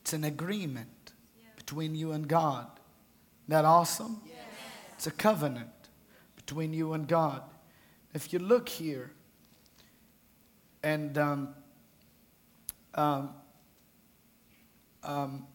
It's 0.00 0.12
an 0.12 0.24
agreement 0.24 1.12
between 1.56 1.94
you 1.94 2.12
and 2.12 2.26
God. 2.26 2.66
Isn't 3.44 3.50
that 3.50 3.64
awesome? 3.64 4.20
It's 4.94 5.06
a 5.06 5.12
covenant 5.12 5.70
between 6.36 6.72
you 6.72 6.92
and 6.94 7.06
God. 7.06 7.42
If 8.12 8.32
you 8.32 8.40
look 8.40 8.68
here, 8.68 9.12
and 10.82 11.16
um, 11.16 11.54
um, 12.94 13.30
um, 15.02 15.46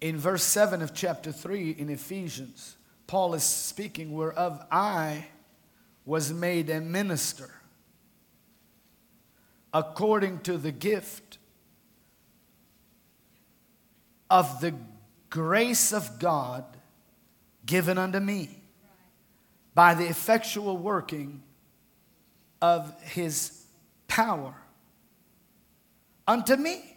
in 0.00 0.18
verse 0.18 0.42
7 0.42 0.82
of 0.82 0.94
chapter 0.94 1.32
3 1.32 1.70
in 1.70 1.88
Ephesians, 1.88 2.76
Paul 3.06 3.34
is 3.34 3.44
speaking, 3.44 4.12
whereof 4.12 4.64
I 4.70 5.26
was 6.04 6.32
made 6.32 6.68
a 6.70 6.80
minister 6.80 7.50
according 9.72 10.40
to 10.40 10.56
the 10.56 10.72
gift 10.72 11.38
of 14.30 14.60
the 14.60 14.74
grace 15.30 15.92
of 15.92 16.18
God 16.18 16.64
given 17.66 17.98
unto 17.98 18.20
me 18.20 18.63
by 19.74 19.94
the 19.94 20.06
effectual 20.06 20.76
working 20.76 21.42
of 22.62 22.94
his 23.02 23.64
power. 24.08 24.54
Unto 26.26 26.56
me, 26.56 26.96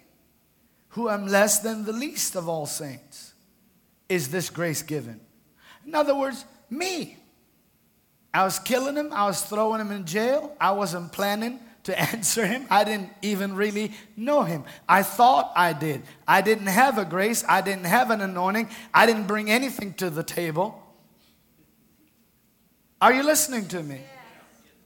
who 0.89 1.09
am 1.09 1.27
less 1.27 1.59
than 1.59 1.83
the 1.85 1.93
least 1.93 2.35
of 2.35 2.47
all 2.47 2.65
saints, 2.65 3.33
is 4.07 4.29
this 4.29 4.49
grace 4.49 4.81
given. 4.81 5.19
In 5.85 5.95
other 5.95 6.15
words, 6.15 6.45
me. 6.69 7.17
I 8.33 8.43
was 8.43 8.59
killing 8.59 8.95
him, 8.95 9.11
I 9.11 9.25
was 9.25 9.41
throwing 9.41 9.81
him 9.81 9.91
in 9.91 10.05
jail, 10.05 10.55
I 10.59 10.71
wasn't 10.71 11.11
planning 11.11 11.59
to 11.83 11.99
answer 12.13 12.45
him. 12.45 12.67
I 12.69 12.83
didn't 12.83 13.09
even 13.21 13.55
really 13.55 13.93
know 14.15 14.43
him. 14.43 14.63
I 14.87 15.03
thought 15.03 15.51
I 15.55 15.73
did. 15.73 16.03
I 16.27 16.41
didn't 16.41 16.67
have 16.67 16.97
a 16.97 17.05
grace, 17.05 17.43
I 17.47 17.61
didn't 17.61 17.85
have 17.85 18.11
an 18.11 18.21
anointing, 18.21 18.69
I 18.93 19.05
didn't 19.05 19.27
bring 19.27 19.49
anything 19.49 19.93
to 19.95 20.09
the 20.09 20.23
table. 20.23 20.83
Are 23.01 23.13
you 23.13 23.23
listening 23.23 23.67
to 23.69 23.83
me? 23.83 24.01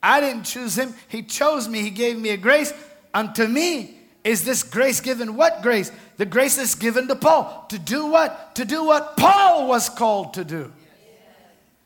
I 0.04 0.20
didn't 0.20 0.44
choose 0.44 0.78
him, 0.78 0.94
he 1.08 1.24
chose 1.24 1.68
me, 1.68 1.82
he 1.82 1.92
gave 1.92 2.18
me 2.18 2.30
a 2.30 2.38
grace. 2.38 2.74
Unto 3.14 3.46
me 3.48 3.98
is 4.24 4.44
this 4.44 4.64
grace 4.64 5.00
given. 5.00 5.36
What 5.36 5.62
grace? 5.62 5.92
The 6.18 6.26
grace 6.26 6.58
is 6.58 6.76
given 6.76 7.08
to 7.08 7.16
Paul. 7.16 7.66
To 7.70 7.80
do 7.80 8.06
what? 8.08 8.56
To 8.56 8.66
do 8.66 8.84
what 8.84 9.18
Paul 9.18 9.68
was 9.68 9.90
called 9.90 10.36
to 10.36 10.44
do. 10.44 10.72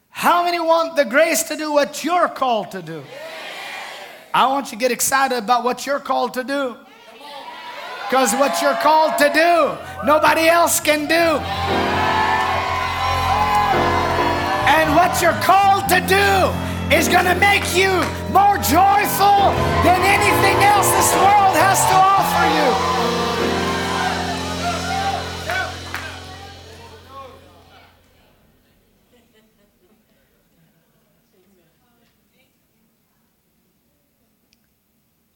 How 0.10 0.44
many 0.44 0.60
want 0.60 0.96
the 0.96 1.06
grace 1.06 1.44
to 1.44 1.58
do 1.58 1.72
what 1.72 2.04
you're 2.04 2.30
called 2.30 2.72
to 2.72 2.82
do? 2.82 3.04
I 4.34 4.48
want 4.48 4.68
you 4.68 4.72
to 4.72 4.78
get 4.78 4.92
excited 4.92 5.38
about 5.38 5.64
what 5.64 5.86
you're 5.86 6.00
called 6.00 6.34
to 6.36 6.44
do. 6.44 6.78
Because 8.10 8.34
what 8.34 8.62
you're 8.62 8.76
called 8.76 9.18
to 9.18 9.32
do, 9.34 10.06
nobody 10.06 10.48
else 10.48 10.80
can 10.80 11.08
do. 11.08 12.05
What 15.06 15.22
you're 15.22 15.34
called 15.34 15.88
to 15.88 16.00
do 16.08 16.52
is 16.96 17.08
going 17.08 17.26
to 17.26 17.36
make 17.36 17.76
you 17.76 17.92
more 18.34 18.58
joyful 18.58 19.54
than 19.86 20.02
anything 20.02 20.64
else 20.64 20.90
this 20.90 21.14
world 21.14 21.56
has 21.56 21.80
to 21.86 21.94
offer 21.94 22.48
you. 22.58 23.06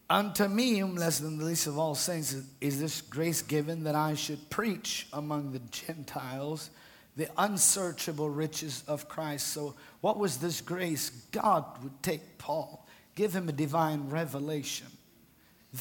Unto 0.09 0.47
me, 0.47 0.83
less 0.83 1.19
than 1.19 1.37
the 1.37 1.45
least 1.45 1.67
of 1.67 1.77
all 1.77 1.93
saints, 1.93 2.35
is 2.59 2.79
this 2.79 3.01
grace 3.01 3.43
given 3.43 3.83
that 3.83 3.93
I 3.93 4.15
should 4.15 4.49
preach 4.49 5.05
among 5.13 5.51
the 5.51 5.59
Gentiles 5.59 6.71
the 7.19 7.29
unsearchable 7.37 8.29
riches 8.29 8.81
of 8.87 9.09
Christ. 9.09 9.49
So, 9.49 9.75
what 9.99 10.17
was 10.17 10.37
this 10.37 10.61
grace? 10.61 11.09
God 11.31 11.65
would 11.83 12.01
take 12.01 12.37
Paul, 12.37 12.87
give 13.13 13.35
him 13.35 13.49
a 13.49 13.51
divine 13.51 14.09
revelation 14.09 14.87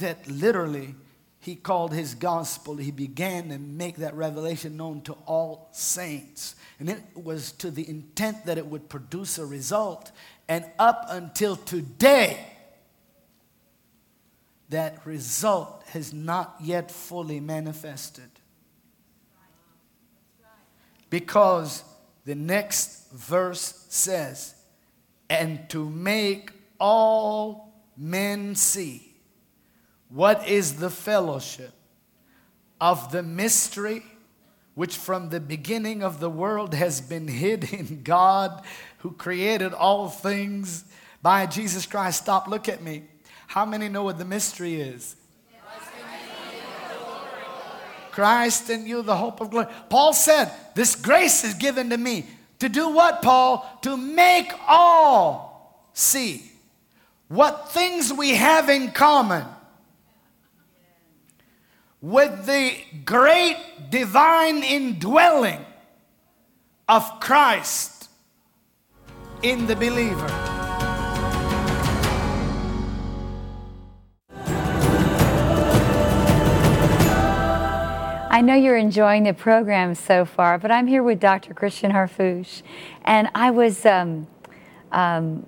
that 0.01 0.29
literally 0.29 0.97
he 1.39 1.55
called 1.55 1.95
his 1.95 2.17
gospel. 2.17 2.75
He 2.77 2.91
began 2.91 3.51
to 3.51 3.59
make 3.59 3.99
that 3.99 4.15
revelation 4.15 4.77
known 4.77 5.01
to 5.03 5.13
all 5.27 5.69
saints. 5.71 6.57
And 6.81 6.91
it 6.91 7.01
was 7.15 7.53
to 7.53 7.71
the 7.71 7.89
intent 7.89 8.47
that 8.47 8.59
it 8.59 8.67
would 8.67 8.89
produce 8.89 9.39
a 9.39 9.47
result. 9.47 10.11
And 10.49 10.65
up 10.77 11.07
until 11.09 11.55
today, 11.55 12.45
that 14.71 15.07
result 15.07 15.85
has 15.91 16.13
not 16.13 16.57
yet 16.61 16.91
fully 16.91 17.39
manifested. 17.39 18.29
Because 21.11 21.83
the 22.25 22.35
next 22.35 23.11
verse 23.13 23.87
says, 23.89 24.55
and 25.31 25.69
to 25.71 25.89
make 25.89 26.53
all 26.79 27.73
men 27.97 28.55
see 28.55 29.15
what 30.09 30.47
is 30.49 30.75
the 30.77 30.91
fellowship 30.91 31.73
of 32.81 33.13
the 33.13 33.23
mystery 33.23 34.03
which 34.75 34.97
from 34.97 35.31
the 35.31 35.41
beginning 35.41 36.03
of 36.03 36.21
the 36.21 36.31
world 36.31 36.73
has 36.73 37.01
been 37.01 37.27
hid 37.27 37.73
in 37.73 38.03
God 38.05 38.63
who 38.99 39.11
created 39.11 39.73
all 39.73 40.09
things 40.09 40.85
by 41.21 41.47
Jesus 41.47 41.85
Christ. 41.85 42.23
Stop, 42.23 42.47
look 42.47 42.69
at 42.69 42.83
me. 42.83 43.03
How 43.49 43.67
many 43.67 43.89
know 43.89 44.05
what 44.05 44.19
the 44.19 44.25
mystery 44.25 44.81
is? 44.81 45.17
Christ 48.19 48.69
in 48.69 48.85
you, 48.85 49.03
the 49.03 49.15
hope 49.15 49.41
of 49.41 49.49
glory. 49.49 49.69
Paul 49.89 50.13
said, 50.13 50.51
This 50.75 50.97
grace 50.97 51.45
is 51.45 51.55
given 51.55 51.91
to 51.91 51.97
me. 51.97 52.27
To 52.59 52.69
do 52.69 52.89
what, 52.89 53.23
Paul? 53.23 53.79
To 53.83 53.97
make 53.97 54.53
all 54.67 55.89
see 55.93 56.43
what 57.29 57.71
things 57.71 58.13
we 58.13 58.31
have 58.31 58.69
in 58.69 58.91
common 58.91 59.45
with 62.03 62.45
the 62.45 62.73
great 63.05 63.57
divine 63.89 64.65
indwelling 64.65 65.65
of 66.89 67.21
Christ 67.21 68.09
in 69.45 69.69
the 69.69 69.77
believer. 69.77 70.48
I 78.39 78.41
know 78.41 78.55
you're 78.55 78.77
enjoying 78.77 79.25
the 79.25 79.35
program 79.35 79.97
so 79.97 80.25
far, 80.25 80.59
but 80.59 80.71
I'm 80.71 80.87
here 80.87 81.03
with 81.03 81.19
Dr. 81.19 81.55
Christian 81.55 81.91
Harfouche, 81.91 82.63
and 83.03 83.29
I 83.35 83.51
was 83.51 83.85
um, 83.85 84.29
um, 84.93 85.45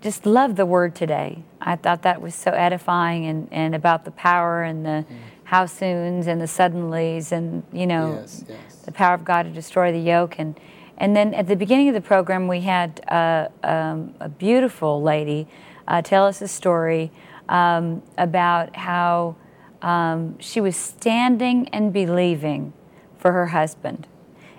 just 0.00 0.24
loved 0.24 0.54
the 0.54 0.64
word 0.64 0.94
today. 0.94 1.42
I 1.60 1.74
thought 1.74 2.02
that 2.02 2.22
was 2.22 2.36
so 2.36 2.52
edifying, 2.52 3.26
and, 3.26 3.48
and 3.50 3.74
about 3.74 4.04
the 4.04 4.12
power 4.12 4.62
and 4.62 4.86
the 4.86 5.04
mm. 5.10 5.16
how 5.42 5.66
soon's 5.66 6.28
and 6.28 6.40
the 6.40 6.46
suddenlies, 6.46 7.32
and 7.32 7.64
you 7.72 7.88
know, 7.88 8.20
yes, 8.20 8.44
yes. 8.48 8.76
the 8.84 8.92
power 8.92 9.14
of 9.14 9.24
God 9.24 9.42
to 9.42 9.50
destroy 9.50 9.90
the 9.90 9.98
yoke, 9.98 10.36
and 10.38 10.60
and 10.96 11.16
then 11.16 11.34
at 11.34 11.48
the 11.48 11.56
beginning 11.56 11.88
of 11.88 11.94
the 11.94 12.00
program 12.00 12.46
we 12.46 12.60
had 12.60 13.00
uh, 13.08 13.48
um, 13.64 14.14
a 14.20 14.28
beautiful 14.28 15.02
lady 15.02 15.48
uh, 15.88 16.02
tell 16.02 16.24
us 16.24 16.40
a 16.40 16.46
story 16.46 17.10
um, 17.48 18.00
about 18.16 18.76
how 18.76 19.34
um, 19.82 20.38
she 20.38 20.60
was 20.60 20.76
standing 20.76 21.68
and 21.68 21.92
believing 21.92 22.72
for 23.18 23.32
her 23.32 23.46
husband. 23.46 24.06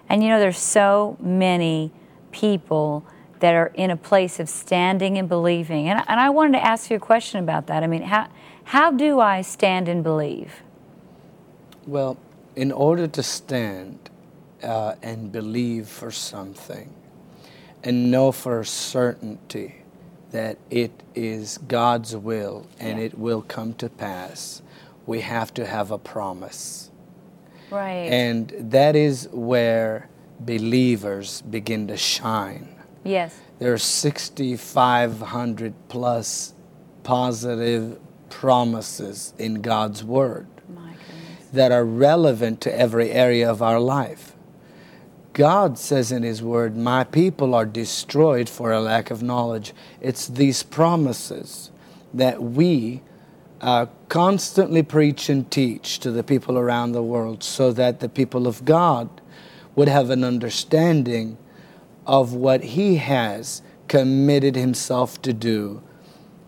And 0.08 0.24
you 0.24 0.30
know, 0.30 0.40
there's 0.40 0.58
so 0.58 1.18
many 1.20 1.92
people 2.32 3.06
that 3.40 3.54
are 3.54 3.72
in 3.74 3.90
a 3.90 3.98
place 3.98 4.40
of 4.40 4.50
standing 4.50 5.18
and 5.18 5.30
believing. 5.30 5.88
And, 5.88 6.04
and 6.08 6.20
I 6.20 6.30
wanted 6.30 6.54
to 6.54 6.66
ask 6.66 6.90
you 6.90 6.98
a 6.98 7.00
question 7.00 7.40
about 7.40 7.68
that. 7.68 7.84
I 7.84 7.88
mean, 7.88 8.04
how, 8.04 8.28
how 8.66 8.92
do 8.92 9.20
I 9.20 9.42
stand 9.42 9.88
and 9.88 10.04
believe? 10.04 10.62
Well, 11.88 12.18
in 12.56 12.72
order 12.72 13.08
to 13.08 13.24
stand 13.24 14.10
uh, 14.62 14.96
and 15.02 15.32
believe 15.32 15.88
for 15.88 16.12
something 16.12 16.94
and 17.84 18.12
know 18.12 18.32
for 18.32 18.64
certainty 18.64 19.76
that 20.32 20.58
it 20.70 20.92
is 21.16 21.58
God's 21.58 22.16
will 22.16 22.68
and 22.80 23.00
yeah. 23.00 23.06
it 23.06 23.18
will 23.18 23.42
come 23.42 23.74
to 23.76 23.90
pass, 23.90 24.62
we 25.10 25.22
have 25.22 25.52
to 25.56 25.66
have 25.66 25.90
a 25.90 25.98
promise. 25.98 26.92
Right. 27.72 28.12
And 28.12 28.54
that 28.60 28.96
is 28.96 29.28
where 29.32 30.08
believers 30.40 31.42
begin 31.42 31.88
to 31.88 31.98
shine. 31.98 32.70
Yes. 33.04 33.42
There 33.58 33.74
are 33.74 33.80
6,500 33.80 35.74
plus 35.90 36.54
positive 37.02 38.00
promises 38.30 39.34
in 39.40 39.64
God's 39.64 40.04
Word 40.04 40.46
that 41.52 41.72
are 41.72 41.86
relevant 41.86 42.62
to 42.62 42.80
every 42.80 43.10
area 43.10 43.50
of 43.50 43.64
our 43.64 43.80
life. 43.80 44.36
God 45.34 45.80
says 45.80 46.12
in 46.12 46.22
His 46.22 46.44
Word, 46.44 46.78
My 46.78 47.04
people 47.04 47.56
are 47.56 47.66
destroyed 47.66 48.48
for 48.48 48.72
a 48.72 48.80
lack 48.80 49.10
of 49.10 49.24
knowledge. 49.24 49.74
It's 50.02 50.28
these 50.28 50.62
promises 50.62 51.72
that 52.14 52.44
we 52.44 53.02
uh, 53.62 53.88
constantly 54.08 54.84
preach 54.84 55.30
and 55.30 55.50
teach 55.52 56.00
to 56.00 56.12
the 56.12 56.24
people 56.24 56.58
around 56.58 56.92
the 56.92 57.04
world 57.04 57.44
so 57.44 57.72
that 57.74 58.00
the 58.00 58.10
people 58.10 58.48
of 58.48 58.66
God 58.66 59.10
would 59.76 59.88
have 59.88 60.10
an 60.10 60.24
understanding 60.24 61.38
of 62.06 62.34
what 62.34 62.64
He 62.64 62.96
has 62.96 63.62
committed 63.88 64.56
Himself 64.56 65.22
to 65.24 65.34
do 65.34 65.82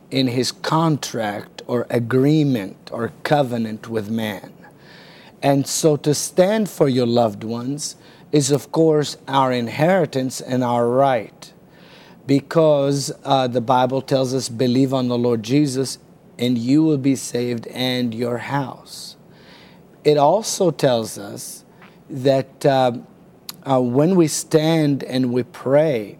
in 0.09 0.27
His 0.27 0.51
contract 0.51 1.61
or 1.67 1.85
agreement 1.89 2.89
or 2.91 3.11
covenant 3.23 3.89
with 3.89 4.09
man. 4.09 4.53
And 5.41 5.67
so 5.67 5.97
to 5.97 6.13
stand 6.13 6.69
for 6.69 6.87
your 6.87 7.07
loved 7.07 7.43
ones 7.43 7.95
is, 8.31 8.51
of 8.51 8.71
course, 8.71 9.17
our 9.27 9.51
inheritance 9.51 10.39
and 10.39 10.63
our 10.63 10.87
right. 10.87 11.53
Because 12.25 13.11
uh, 13.23 13.47
the 13.47 13.61
Bible 13.61 14.01
tells 14.01 14.33
us, 14.33 14.47
believe 14.47 14.93
on 14.93 15.07
the 15.07 15.17
Lord 15.17 15.43
Jesus, 15.43 15.97
and 16.41 16.57
you 16.57 16.83
will 16.83 16.97
be 16.97 17.15
saved 17.15 17.67
and 17.67 18.13
your 18.13 18.39
house. 18.39 19.15
It 20.03 20.17
also 20.17 20.71
tells 20.71 21.19
us 21.19 21.63
that 22.09 22.65
uh, 22.65 22.93
uh, 23.63 23.79
when 23.79 24.15
we 24.15 24.27
stand 24.27 25.03
and 25.03 25.31
we 25.31 25.43
pray, 25.43 26.17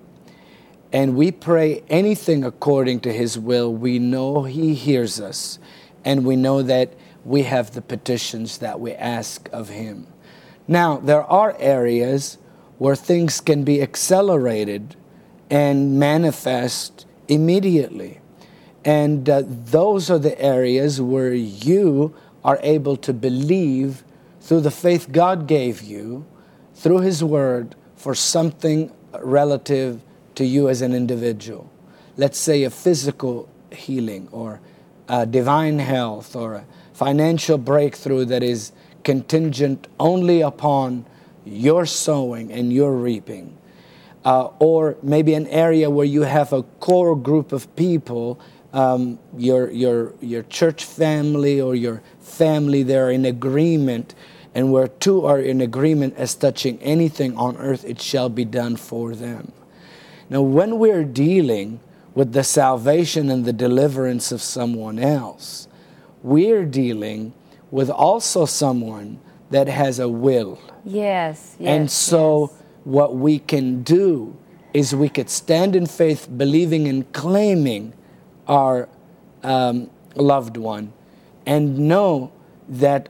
and 0.93 1.15
we 1.15 1.31
pray 1.31 1.83
anything 1.89 2.43
according 2.43 2.99
to 3.01 3.11
His 3.11 3.39
will, 3.39 3.73
we 3.73 3.97
know 3.97 4.43
He 4.43 4.75
hears 4.75 5.19
us, 5.19 5.57
and 6.05 6.23
we 6.23 6.35
know 6.35 6.61
that 6.61 6.93
we 7.25 7.43
have 7.43 7.71
the 7.71 7.81
petitions 7.81 8.59
that 8.59 8.79
we 8.79 8.93
ask 8.93 9.49
of 9.51 9.69
Him. 9.69 10.05
Now, 10.67 10.97
there 10.97 11.23
are 11.23 11.55
areas 11.59 12.37
where 12.77 12.95
things 12.95 13.41
can 13.41 13.63
be 13.63 13.81
accelerated 13.81 14.95
and 15.49 15.99
manifest 15.99 17.07
immediately. 17.27 18.20
And 18.83 19.29
uh, 19.29 19.43
those 19.45 20.09
are 20.09 20.19
the 20.19 20.39
areas 20.41 20.99
where 20.99 21.33
you 21.33 22.15
are 22.43 22.59
able 22.63 22.97
to 22.97 23.13
believe 23.13 24.03
through 24.39 24.61
the 24.61 24.71
faith 24.71 25.11
God 25.11 25.47
gave 25.47 25.81
you, 25.81 26.25
through 26.73 27.01
His 27.01 27.23
Word, 27.23 27.75
for 27.95 28.15
something 28.15 28.91
relative 29.19 30.01
to 30.35 30.45
you 30.45 30.69
as 30.69 30.81
an 30.81 30.93
individual. 30.93 31.69
Let's 32.17 32.39
say 32.39 32.63
a 32.63 32.69
physical 32.69 33.47
healing 33.71 34.27
or 34.31 34.59
divine 35.29 35.79
health 35.79 36.35
or 36.35 36.55
a 36.55 36.65
financial 36.93 37.57
breakthrough 37.57 38.25
that 38.25 38.43
is 38.43 38.71
contingent 39.03 39.87
only 39.99 40.41
upon 40.41 41.05
your 41.45 41.85
sowing 41.85 42.51
and 42.51 42.71
your 42.71 42.93
reaping. 42.93 43.57
Uh, 44.23 44.49
or 44.59 44.95
maybe 45.01 45.33
an 45.33 45.47
area 45.47 45.89
where 45.89 46.05
you 46.05 46.21
have 46.21 46.53
a 46.53 46.61
core 46.79 47.15
group 47.15 47.51
of 47.51 47.75
people, 47.75 48.39
um, 48.73 49.19
your, 49.37 49.69
your, 49.71 50.13
your 50.21 50.43
church 50.43 50.85
family 50.85 51.59
or 51.59 51.75
your 51.75 52.01
family, 52.19 52.83
they're 52.83 53.11
in 53.11 53.25
agreement. 53.25 54.15
And 54.53 54.71
where 54.71 54.87
two 54.87 55.25
are 55.25 55.39
in 55.39 55.61
agreement 55.61 56.15
as 56.17 56.35
touching 56.35 56.77
anything 56.81 57.37
on 57.37 57.57
earth, 57.57 57.85
it 57.85 58.01
shall 58.01 58.29
be 58.29 58.45
done 58.45 58.75
for 58.75 59.15
them. 59.15 59.53
Now, 60.29 60.41
when 60.41 60.77
we're 60.79 61.03
dealing 61.03 61.79
with 62.13 62.33
the 62.33 62.43
salvation 62.43 63.29
and 63.29 63.45
the 63.45 63.53
deliverance 63.53 64.31
of 64.31 64.41
someone 64.41 64.99
else, 64.99 65.67
we're 66.23 66.65
dealing 66.65 67.33
with 67.69 67.89
also 67.89 68.45
someone 68.45 69.19
that 69.49 69.67
has 69.67 69.99
a 69.99 70.09
will. 70.09 70.59
Yes. 70.83 71.55
yes 71.59 71.69
and 71.69 71.91
so, 71.91 72.49
yes. 72.51 72.61
what 72.83 73.15
we 73.15 73.39
can 73.39 73.83
do 73.83 74.37
is 74.73 74.95
we 74.95 75.09
could 75.09 75.29
stand 75.29 75.75
in 75.75 75.85
faith, 75.85 76.27
believing 76.37 76.87
and 76.87 77.11
claiming 77.13 77.93
our 78.47 78.89
um, 79.43 79.89
loved 80.15 80.57
one, 80.57 80.93
and 81.45 81.77
know 81.77 82.31
that 82.67 83.09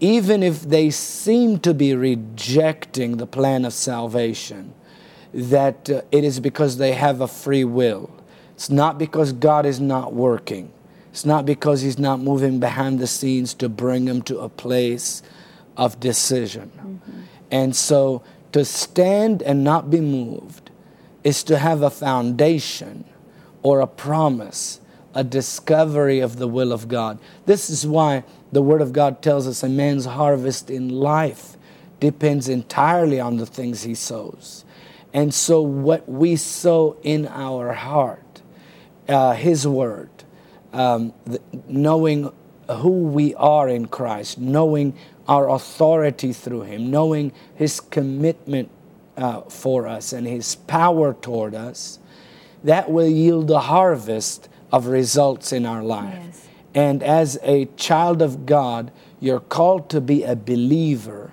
even 0.00 0.42
if 0.42 0.62
they 0.62 0.90
seem 0.90 1.58
to 1.60 1.72
be 1.72 1.94
rejecting 1.94 3.16
the 3.16 3.26
plan 3.26 3.64
of 3.64 3.72
salvation, 3.72 4.74
that 5.32 5.88
uh, 5.90 6.02
it 6.12 6.24
is 6.24 6.40
because 6.40 6.78
they 6.78 6.92
have 6.92 7.20
a 7.20 7.28
free 7.28 7.64
will. 7.64 8.10
It's 8.54 8.70
not 8.70 8.98
because 8.98 9.32
God 9.32 9.66
is 9.66 9.80
not 9.80 10.12
working. 10.12 10.72
It's 11.10 11.24
not 11.24 11.46
because 11.46 11.80
He's 11.80 11.98
not 11.98 12.20
moving 12.20 12.60
behind 12.60 12.98
the 12.98 13.06
scenes 13.06 13.54
to 13.54 13.68
bring 13.68 14.04
them 14.04 14.22
to 14.22 14.40
a 14.40 14.48
place 14.48 15.22
of 15.76 15.98
decision. 16.00 16.70
Mm-hmm. 16.76 17.20
And 17.50 17.76
so 17.76 18.22
to 18.52 18.64
stand 18.64 19.42
and 19.42 19.64
not 19.64 19.90
be 19.90 20.00
moved 20.00 20.70
is 21.24 21.42
to 21.44 21.58
have 21.58 21.82
a 21.82 21.90
foundation 21.90 23.04
or 23.64 23.80
a 23.80 23.86
promise, 23.88 24.80
a 25.14 25.24
discovery 25.24 26.20
of 26.20 26.36
the 26.36 26.46
will 26.46 26.72
of 26.72 26.86
God. 26.86 27.18
This 27.46 27.68
is 27.68 27.84
why 27.84 28.22
the 28.52 28.62
Word 28.62 28.80
of 28.80 28.92
God 28.92 29.20
tells 29.22 29.48
us 29.48 29.64
a 29.64 29.68
man's 29.68 30.04
harvest 30.04 30.70
in 30.70 30.88
life 30.88 31.56
depends 31.98 32.48
entirely 32.48 33.18
on 33.18 33.38
the 33.38 33.46
things 33.46 33.82
he 33.82 33.94
sows. 33.94 34.64
And 35.14 35.32
so, 35.32 35.62
what 35.62 36.08
we 36.08 36.36
sow 36.36 36.96
in 37.02 37.26
our 37.28 37.72
heart, 37.72 38.42
uh, 39.08 39.32
His 39.34 39.66
Word, 39.66 40.10
um, 40.72 41.14
the, 41.24 41.40
knowing 41.68 42.32
who 42.68 42.90
we 42.90 43.34
are 43.36 43.68
in 43.68 43.86
Christ, 43.86 44.38
knowing 44.38 44.94
our 45.28 45.48
authority 45.48 46.32
through 46.32 46.62
Him, 46.62 46.90
knowing 46.90 47.32
His 47.54 47.78
commitment 47.78 48.70
uh, 49.16 49.42
for 49.42 49.86
us 49.86 50.12
and 50.12 50.26
His 50.26 50.56
power 50.56 51.14
toward 51.14 51.54
us, 51.54 52.00
that 52.64 52.90
will 52.90 53.08
yield 53.08 53.50
a 53.50 53.60
harvest 53.60 54.48
of 54.72 54.86
results 54.86 55.52
in 55.52 55.64
our 55.66 55.82
life. 55.82 56.18
Yes. 56.24 56.48
And 56.74 57.02
as 57.02 57.38
a 57.42 57.66
child 57.76 58.20
of 58.20 58.46
God, 58.46 58.90
you're 59.20 59.40
called 59.40 59.88
to 59.90 60.00
be 60.00 60.24
a 60.24 60.34
believer. 60.34 61.32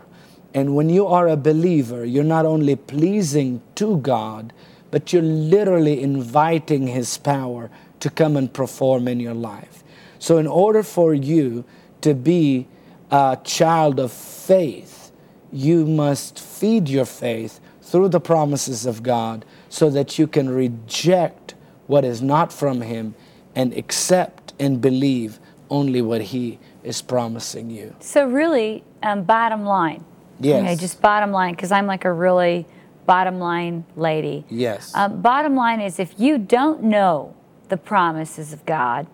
And 0.54 0.76
when 0.76 0.90
you 0.90 1.08
are 1.08 1.28
a 1.28 1.38
believer, 1.38 2.06
you're 2.06 2.24
not 2.24 2.46
only 2.46 2.76
pleasing 2.76 3.62
to 3.76 3.98
God, 3.98 4.54
but 4.92 5.12
you're 5.12 5.22
literally 5.22 6.04
inviting 6.04 6.88
His 6.88 7.18
power 7.18 7.72
to 8.02 8.10
come 8.10 8.36
and 8.36 8.54
perform 8.54 9.08
in 9.08 9.20
your 9.20 9.34
life. 9.34 9.84
So, 10.20 10.38
in 10.38 10.46
order 10.46 10.84
for 10.84 11.14
you 11.14 11.64
to 12.02 12.14
be 12.14 12.68
a 13.10 13.38
child 13.44 14.00
of 14.00 14.12
faith, 14.12 15.12
you 15.52 15.86
must 15.86 16.40
feed 16.40 16.90
your 16.90 17.06
faith 17.06 17.60
through 17.82 18.10
the 18.10 18.20
promises 18.20 18.86
of 18.86 19.02
God 19.02 19.46
so 19.72 19.90
that 19.90 20.20
you 20.20 20.28
can 20.28 20.50
reject 20.50 21.56
what 21.88 22.04
is 22.04 22.22
not 22.22 22.52
from 22.52 22.82
Him 22.82 23.16
and 23.56 23.74
accept 23.74 24.54
and 24.60 24.82
believe 24.82 25.40
only 25.70 26.02
what 26.02 26.22
He 26.22 26.60
is 26.84 27.02
promising 27.02 27.70
you. 27.70 27.96
So, 28.02 28.28
really, 28.28 28.84
um, 29.02 29.24
bottom 29.24 29.64
line. 29.64 30.04
Yes. 30.42 30.58
You 30.58 30.64
know, 30.64 30.76
just 30.76 31.02
bottom 31.02 31.32
line, 31.32 31.54
because 31.56 31.72
I'm 31.72 31.88
like 31.88 32.04
a 32.04 32.12
really 32.12 32.68
bottom 33.06 33.40
line 33.40 33.86
lady. 33.96 34.44
Yes. 34.50 34.92
Um, 34.94 35.22
bottom 35.22 35.56
line 35.56 35.80
is 35.80 36.00
if 36.00 36.20
you 36.20 36.38
don't 36.38 36.84
know 36.84 37.34
the 37.70 37.78
promises 37.78 38.52
of 38.52 38.66
God, 38.66 39.08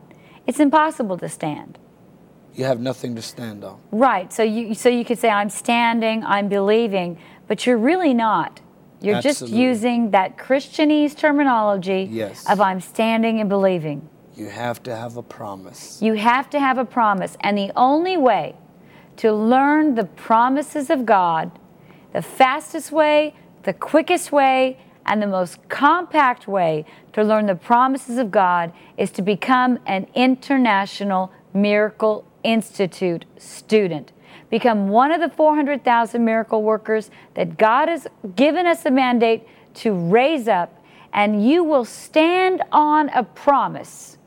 it's 0.48 0.60
impossible 0.60 1.20
to 1.20 1.30
stand. 1.30 1.78
You 2.56 2.66
have 2.66 2.80
nothing 2.80 3.16
to 3.16 3.22
stand 3.22 3.64
on. 3.64 3.80
Right. 3.92 4.34
So 4.34 4.42
you 4.42 4.74
so 4.74 4.90
you 4.90 5.06
could 5.06 5.20
say 5.20 5.30
I'm 5.30 5.52
standing, 5.52 6.24
I'm 6.24 6.50
believing, 6.50 7.20
but 7.48 7.68
you're 7.68 7.78
really 7.78 8.16
not. 8.16 8.62
You're 9.02 9.16
Absolutely. 9.16 9.48
just 9.48 9.54
using 9.54 10.12
that 10.12 10.38
Christianese 10.38 11.16
terminology 11.16 12.08
yes. 12.10 12.50
of 12.50 12.60
I'm 12.60 12.82
standing 12.82 13.40
and 13.40 13.50
believing. 13.50 14.10
You 14.36 14.50
have 14.50 14.82
to 14.84 14.96
have 14.96 15.18
a 15.18 15.24
promise. 15.24 16.02
You 16.02 16.14
have 16.14 16.50
to 16.52 16.60
have 16.60 16.78
a 16.78 16.86
promise. 16.86 17.38
And 17.42 17.58
the 17.58 17.72
only 17.76 18.18
way 18.18 18.56
to 19.18 19.34
learn 19.34 19.96
the 19.96 20.06
promises 20.06 20.90
of 20.90 21.06
God, 21.06 21.52
the 22.14 22.22
fastest 22.22 22.92
way, 22.92 23.36
the 23.64 23.74
quickest 23.74 24.32
way, 24.32 24.78
and 25.08 25.22
the 25.22 25.28
most 25.28 25.68
compact 25.70 26.48
way 26.48 26.86
to 27.14 27.24
learn 27.24 27.46
the 27.46 27.56
promises 27.56 28.18
of 28.18 28.30
God 28.30 28.74
is 28.98 29.10
to 29.12 29.22
become 29.22 29.80
an 29.86 30.06
International 30.14 31.32
Miracle 31.54 32.26
Institute 32.44 33.26
student. 33.38 34.12
Become 34.50 34.90
one 34.90 35.12
of 35.12 35.20
the 35.20 35.30
400,000 35.30 36.24
miracle 36.24 36.64
workers 36.64 37.12
that 37.34 37.58
God 37.58 37.90
has 37.90 38.08
given 38.36 38.66
us 38.66 38.86
a 38.86 38.92
mandate 38.92 39.46
to 39.76 39.94
raise 39.94 40.48
up, 40.48 40.74
and 41.14 41.48
you 41.48 41.64
will 41.64 41.86
stand 41.86 42.64
on 42.72 43.10
a 43.10 43.24
promise, 43.24 44.18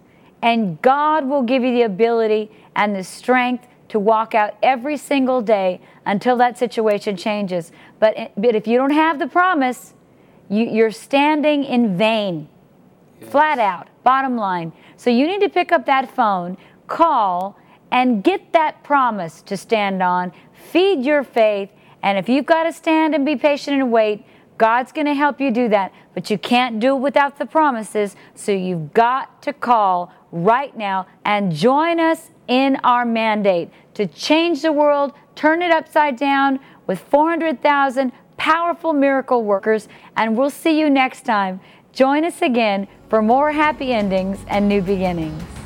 and 0.43 0.81
God 0.83 1.27
will 1.27 1.43
give 1.43 1.63
you 1.63 1.73
the 1.73 1.83
ability 1.83 2.51
and 2.77 2.95
the 2.95 3.05
strength 3.05 3.67
to 3.89 3.99
walk 3.99 4.35
out 4.35 4.57
every 4.63 4.97
single 4.97 5.41
day 5.41 5.81
until 6.07 6.37
that 6.37 6.57
situation 6.57 7.17
changes. 7.17 7.73
But, 7.99 8.15
eh, 8.17 8.29
but 8.37 8.55
if 8.55 8.67
you 8.67 8.79
don't 8.79 8.93
have 8.93 9.19
the 9.19 9.27
promise, 9.27 9.95
you, 10.49 10.85
are 10.85 10.91
standing 10.91 11.65
in 11.65 11.97
vain, 11.97 12.49
yes. 13.21 13.31
flat 13.31 13.59
out, 13.59 13.89
bottom 14.03 14.37
line. 14.37 14.73
So 14.97 15.11
you 15.11 15.27
need 15.27 15.41
to 15.41 15.49
pick 15.49 15.73
up 15.73 15.87
that 15.87 16.11
phone, 16.11 16.57
call, 16.87 17.57
and 17.91 18.23
get 18.23 18.53
that 18.53 18.83
promise 18.83 19.43
to 19.43 19.57
stand 19.57 20.03
on, 20.03 20.33
feed 20.53 21.05
your 21.05 21.25
faith, 21.25 21.71
And 22.03 22.19
if 22.19 22.29
you've 22.29 22.47
got 22.47 22.65
to 22.65 22.73
stand 22.73 23.15
and 23.15 23.27
be 23.27 23.37
patient 23.37 23.81
and 23.81 23.93
wait, 23.93 24.25
God's 24.59 24.93
going 24.93 25.07
to 25.07 25.15
help 25.15 25.41
you 25.41 25.51
do 25.51 25.69
that. 25.69 25.93
But 26.15 26.31
you 26.31 26.39
can't 26.39 26.81
do 26.81 26.97
it 26.97 27.01
without 27.01 27.39
the 27.39 27.47
promises. 27.47 28.17
So 28.35 28.53
you've 28.53 28.93
got 28.93 29.43
to 29.43 29.53
call 29.53 30.13
right 30.33 30.77
now 30.77 31.07
and 31.25 31.53
join 31.53 32.01
us 32.01 32.31
in 32.49 32.77
our 32.77 33.05
mandate 33.05 33.71
to 33.95 34.07
change 34.07 34.63
the 34.63 34.73
world, 34.73 35.13
turn 35.35 35.63
it 35.63 35.71
upside 35.71 36.17
down 36.17 36.61
with 36.87 36.99
400,000 36.99 38.13
powerful 38.37 38.93
miracle 38.93 39.45
workers. 39.45 39.89
And 40.17 40.37
we'll 40.37 40.51
see 40.51 40.79
you 40.79 40.91
next 40.91 41.25
time. 41.25 41.61
Join 41.93 42.25
us 42.25 42.41
again 42.43 42.89
for 43.09 43.21
more 43.23 43.53
happy 43.53 43.93
endings 43.93 44.39
and 44.49 44.69
new 44.69 44.81
beginnings. 44.81 45.60